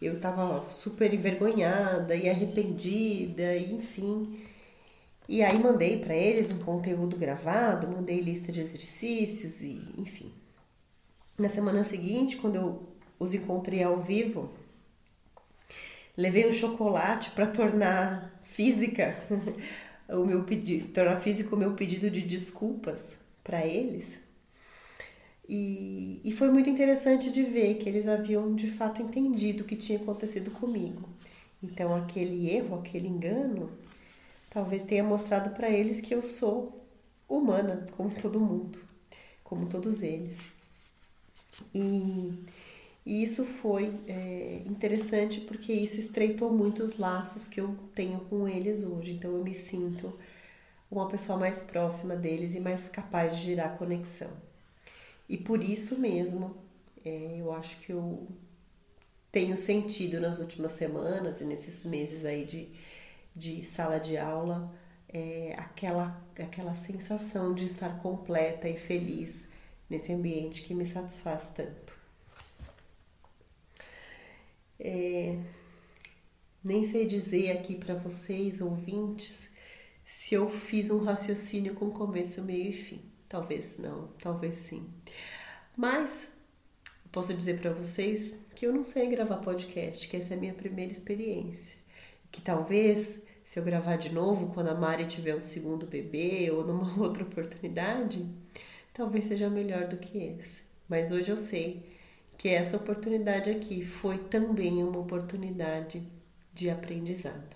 eu 0.00 0.16
estava 0.16 0.68
super 0.70 1.12
envergonhada 1.14 2.14
e 2.14 2.28
arrependida, 2.28 3.56
e 3.56 3.72
enfim. 3.72 4.44
E 5.28 5.42
aí 5.42 5.58
mandei 5.58 5.98
para 5.98 6.14
eles 6.14 6.50
um 6.50 6.58
conteúdo 6.58 7.16
gravado, 7.16 7.88
mandei 7.88 8.20
lista 8.20 8.52
de 8.52 8.60
exercícios 8.60 9.62
e 9.62 9.82
enfim. 9.98 10.30
Na 11.38 11.50
semana 11.50 11.84
seguinte, 11.84 12.38
quando 12.38 12.56
eu 12.56 12.82
os 13.18 13.34
encontrei 13.34 13.82
ao 13.82 14.02
vivo, 14.02 14.50
levei 16.16 16.48
um 16.48 16.52
chocolate 16.52 17.30
para 17.30 17.46
tornar 17.46 18.40
física 18.42 19.14
o 20.08 20.24
meu 20.24 20.44
pedido, 20.44 20.88
tornar 20.88 21.20
físico 21.20 21.54
o 21.54 21.58
meu 21.58 21.74
pedido 21.74 22.10
de 22.10 22.22
desculpas 22.22 23.18
para 23.44 23.66
eles. 23.66 24.18
E, 25.46 26.20
e 26.24 26.32
foi 26.32 26.50
muito 26.50 26.70
interessante 26.70 27.30
de 27.30 27.42
ver 27.42 27.74
que 27.74 27.88
eles 27.88 28.08
haviam 28.08 28.54
de 28.54 28.68
fato 28.68 29.02
entendido 29.02 29.62
o 29.62 29.66
que 29.66 29.76
tinha 29.76 29.98
acontecido 29.98 30.50
comigo. 30.50 31.08
Então, 31.62 31.94
aquele 31.94 32.50
erro, 32.50 32.78
aquele 32.78 33.08
engano, 33.08 33.70
talvez 34.48 34.82
tenha 34.82 35.04
mostrado 35.04 35.50
para 35.50 35.68
eles 35.68 36.00
que 36.00 36.14
eu 36.14 36.22
sou 36.22 36.82
humana, 37.28 37.86
como 37.96 38.10
todo 38.10 38.40
mundo, 38.40 38.78
como 39.44 39.66
todos 39.66 40.02
eles. 40.02 40.55
E, 41.74 42.32
e 43.04 43.22
isso 43.22 43.44
foi 43.44 43.94
é, 44.06 44.62
interessante 44.66 45.40
porque 45.40 45.72
isso 45.72 45.98
estreitou 46.00 46.52
muito 46.52 46.82
os 46.82 46.98
laços 46.98 47.48
que 47.48 47.60
eu 47.60 47.76
tenho 47.94 48.20
com 48.20 48.48
eles 48.48 48.84
hoje. 48.84 49.12
Então, 49.12 49.32
eu 49.32 49.44
me 49.44 49.54
sinto 49.54 50.12
uma 50.90 51.08
pessoa 51.08 51.38
mais 51.38 51.60
próxima 51.60 52.16
deles 52.16 52.54
e 52.54 52.60
mais 52.60 52.88
capaz 52.88 53.36
de 53.36 53.44
gerar 53.44 53.76
conexão. 53.76 54.30
E 55.28 55.36
por 55.36 55.62
isso 55.62 55.98
mesmo, 55.98 56.56
é, 57.04 57.36
eu 57.40 57.52
acho 57.52 57.78
que 57.80 57.92
eu 57.92 58.26
tenho 59.32 59.56
sentido 59.56 60.20
nas 60.20 60.38
últimas 60.38 60.72
semanas 60.72 61.40
e 61.40 61.44
nesses 61.44 61.84
meses 61.84 62.24
aí 62.24 62.44
de, 62.44 62.68
de 63.34 63.62
sala 63.62 63.98
de 63.98 64.16
aula 64.16 64.72
é, 65.08 65.54
aquela, 65.58 66.22
aquela 66.38 66.74
sensação 66.74 67.54
de 67.54 67.66
estar 67.66 67.98
completa 68.00 68.68
e 68.68 68.76
feliz 68.76 69.48
nesse 69.90 70.12
ambiente 70.12 70.62
que 70.62 70.74
me 70.74 70.86
satisfaz 70.86 71.50
tanto. 71.54 71.94
É, 74.78 75.38
Nem 76.62 76.84
sei 76.84 77.06
dizer 77.06 77.50
aqui 77.52 77.76
para 77.76 77.94
vocês, 77.94 78.60
ouvintes, 78.60 79.48
se 80.04 80.34
eu 80.34 80.50
fiz 80.50 80.90
um 80.90 80.98
raciocínio 81.02 81.74
com 81.74 81.90
começo, 81.90 82.42
meio 82.42 82.70
e 82.70 82.72
fim. 82.72 83.02
Talvez 83.28 83.76
não, 83.78 84.08
talvez 84.20 84.56
sim. 84.56 84.86
Mas 85.76 86.30
posso 87.12 87.34
dizer 87.34 87.60
para 87.60 87.72
vocês 87.72 88.34
que 88.54 88.66
eu 88.66 88.72
não 88.72 88.82
sei 88.82 89.08
gravar 89.08 89.38
podcast, 89.38 90.08
que 90.08 90.16
essa 90.16 90.34
é 90.34 90.36
a 90.36 90.40
minha 90.40 90.54
primeira 90.54 90.92
experiência. 90.92 91.76
Que 92.32 92.40
talvez, 92.42 93.20
se 93.44 93.58
eu 93.60 93.64
gravar 93.64 93.96
de 93.96 94.10
novo, 94.12 94.52
quando 94.54 94.68
a 94.68 94.74
Mari 94.74 95.06
tiver 95.06 95.36
um 95.36 95.42
segundo 95.42 95.86
bebê 95.86 96.50
ou 96.50 96.66
numa 96.66 96.98
outra 97.02 97.22
oportunidade, 97.24 98.26
talvez 98.96 99.26
seja 99.26 99.50
melhor 99.50 99.86
do 99.86 99.98
que 99.98 100.16
esse. 100.16 100.62
Mas 100.88 101.12
hoje 101.12 101.30
eu 101.30 101.36
sei 101.36 101.86
que 102.38 102.48
essa 102.48 102.78
oportunidade 102.78 103.50
aqui 103.50 103.84
foi 103.84 104.16
também 104.16 104.82
uma 104.82 104.98
oportunidade 104.98 106.02
de 106.54 106.70
aprendizado. 106.70 107.54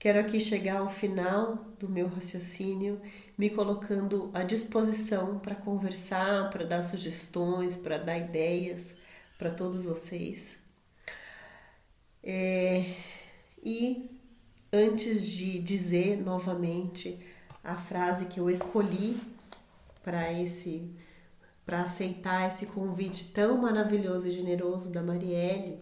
Quero 0.00 0.18
aqui 0.18 0.40
chegar 0.40 0.78
ao 0.78 0.88
final 0.88 1.56
do 1.78 1.88
meu 1.88 2.08
raciocínio, 2.08 3.00
me 3.38 3.50
colocando 3.50 4.30
à 4.34 4.42
disposição 4.42 5.38
para 5.38 5.54
conversar, 5.54 6.50
para 6.50 6.64
dar 6.64 6.82
sugestões, 6.82 7.76
para 7.76 7.98
dar 7.98 8.18
ideias 8.18 8.94
para 9.38 9.50
todos 9.50 9.84
vocês. 9.84 10.58
É, 12.22 12.94
e 13.62 14.10
antes 14.72 15.26
de 15.26 15.58
dizer 15.60 16.16
novamente 16.16 17.18
a 17.62 17.76
frase 17.76 18.26
que 18.26 18.40
eu 18.40 18.50
escolhi 18.50 19.20
para 20.02 20.32
esse 20.32 20.90
para 21.64 21.82
aceitar 21.82 22.48
esse 22.48 22.66
convite 22.66 23.30
tão 23.32 23.58
maravilhoso 23.58 24.26
e 24.26 24.30
generoso 24.32 24.90
da 24.90 25.00
Marielle, 25.00 25.78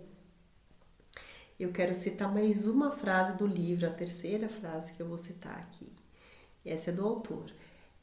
eu 1.58 1.72
quero 1.72 1.94
citar 1.94 2.30
mais 2.30 2.66
uma 2.66 2.90
frase 2.90 3.38
do 3.38 3.46
livro, 3.46 3.86
a 3.86 3.90
terceira 3.90 4.50
frase 4.50 4.92
que 4.92 5.00
eu 5.00 5.08
vou 5.08 5.16
citar 5.16 5.56
aqui. 5.58 5.90
Essa 6.62 6.90
é 6.90 6.92
do 6.92 7.06
autor, 7.06 7.50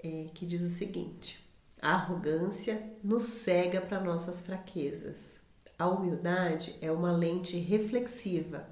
é, 0.03 0.29
que 0.33 0.47
diz 0.47 0.63
o 0.63 0.71
seguinte: 0.71 1.47
A 1.79 1.93
arrogância 1.93 2.81
nos 3.03 3.23
cega 3.23 3.79
para 3.79 4.01
nossas 4.01 4.41
fraquezas. 4.41 5.38
A 5.77 5.88
humildade 5.88 6.75
é 6.81 6.91
uma 6.91 7.11
lente 7.11 7.57
reflexiva, 7.57 8.67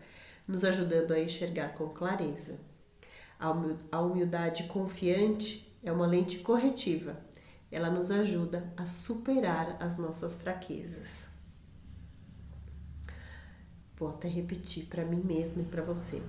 nos 0.48 0.63
ajudando 0.63 1.12
a 1.12 1.20
enxergar 1.20 1.76
com 1.76 1.89
clareza. 1.89 2.58
A 3.39 4.02
humildade 4.02 4.63
confiante 4.63 5.76
é 5.84 5.91
uma 5.91 6.08
lente 6.08 6.39
corretiva, 6.39 7.19
ela 7.74 7.89
nos 7.89 8.12
ajuda 8.12 8.72
a 8.78 8.86
superar 8.86 9.78
as 9.80 9.98
nossas 9.98 10.36
fraquezas. 10.36 11.28
Vou 13.98 14.10
até 14.10 14.28
repetir 14.28 14.86
para 14.86 15.04
mim 15.04 15.22
mesma 15.24 15.63
e 15.63 15.65
para 15.65 15.82
você. 15.82 16.22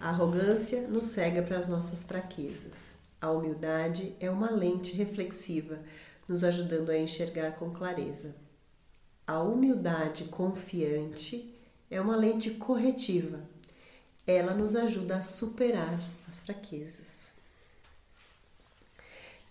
A 0.00 0.08
arrogância 0.08 0.86
nos 0.88 1.06
cega 1.06 1.42
para 1.42 1.58
as 1.58 1.68
nossas 1.68 2.02
fraquezas. 2.04 2.94
A 3.20 3.30
humildade 3.30 4.14
é 4.20 4.30
uma 4.30 4.50
lente 4.50 4.94
reflexiva, 4.94 5.78
nos 6.28 6.42
ajudando 6.44 6.90
a 6.90 6.98
enxergar 6.98 7.52
com 7.52 7.70
clareza. 7.70 8.34
A 9.26 9.40
humildade 9.42 10.24
confiante 10.24 11.54
é 11.90 12.00
uma 12.00 12.16
lente 12.16 12.50
corretiva. 12.50 13.40
Ela 14.26 14.54
nos 14.54 14.74
ajuda 14.74 15.18
a 15.18 15.22
superar 15.22 16.00
as 16.26 16.40
fraquezas. 16.40 17.34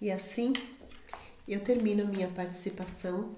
E 0.02 0.12
assim 0.12 0.54
eu 1.48 1.60
termino 1.62 2.08
minha 2.08 2.28
participação 2.30 3.36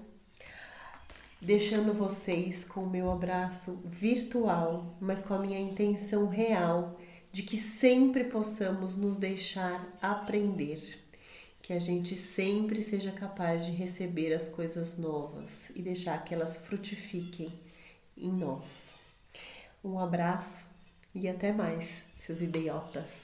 deixando 1.40 1.92
vocês 1.92 2.64
com 2.64 2.84
o 2.84 2.90
meu 2.90 3.10
abraço 3.10 3.80
virtual, 3.84 4.96
mas 5.00 5.22
com 5.22 5.34
a 5.34 5.38
minha 5.38 5.60
intenção 5.60 6.28
real 6.28 6.98
de 7.30 7.42
que 7.42 7.56
sempre 7.56 8.24
possamos 8.24 8.96
nos 8.96 9.16
deixar 9.16 9.86
aprender, 10.00 10.80
que 11.60 11.72
a 11.72 11.78
gente 11.78 12.16
sempre 12.16 12.82
seja 12.82 13.12
capaz 13.12 13.66
de 13.66 13.72
receber 13.72 14.32
as 14.32 14.48
coisas 14.48 14.96
novas 14.96 15.70
e 15.74 15.82
deixar 15.82 16.24
que 16.24 16.32
elas 16.32 16.56
frutifiquem 16.56 17.52
em 18.16 18.32
nós. 18.32 18.98
Um 19.84 19.98
abraço 19.98 20.75
e 21.18 21.30
até 21.30 21.50
mais, 21.50 22.04
seus 22.18 22.42
idiotas. 22.42 23.22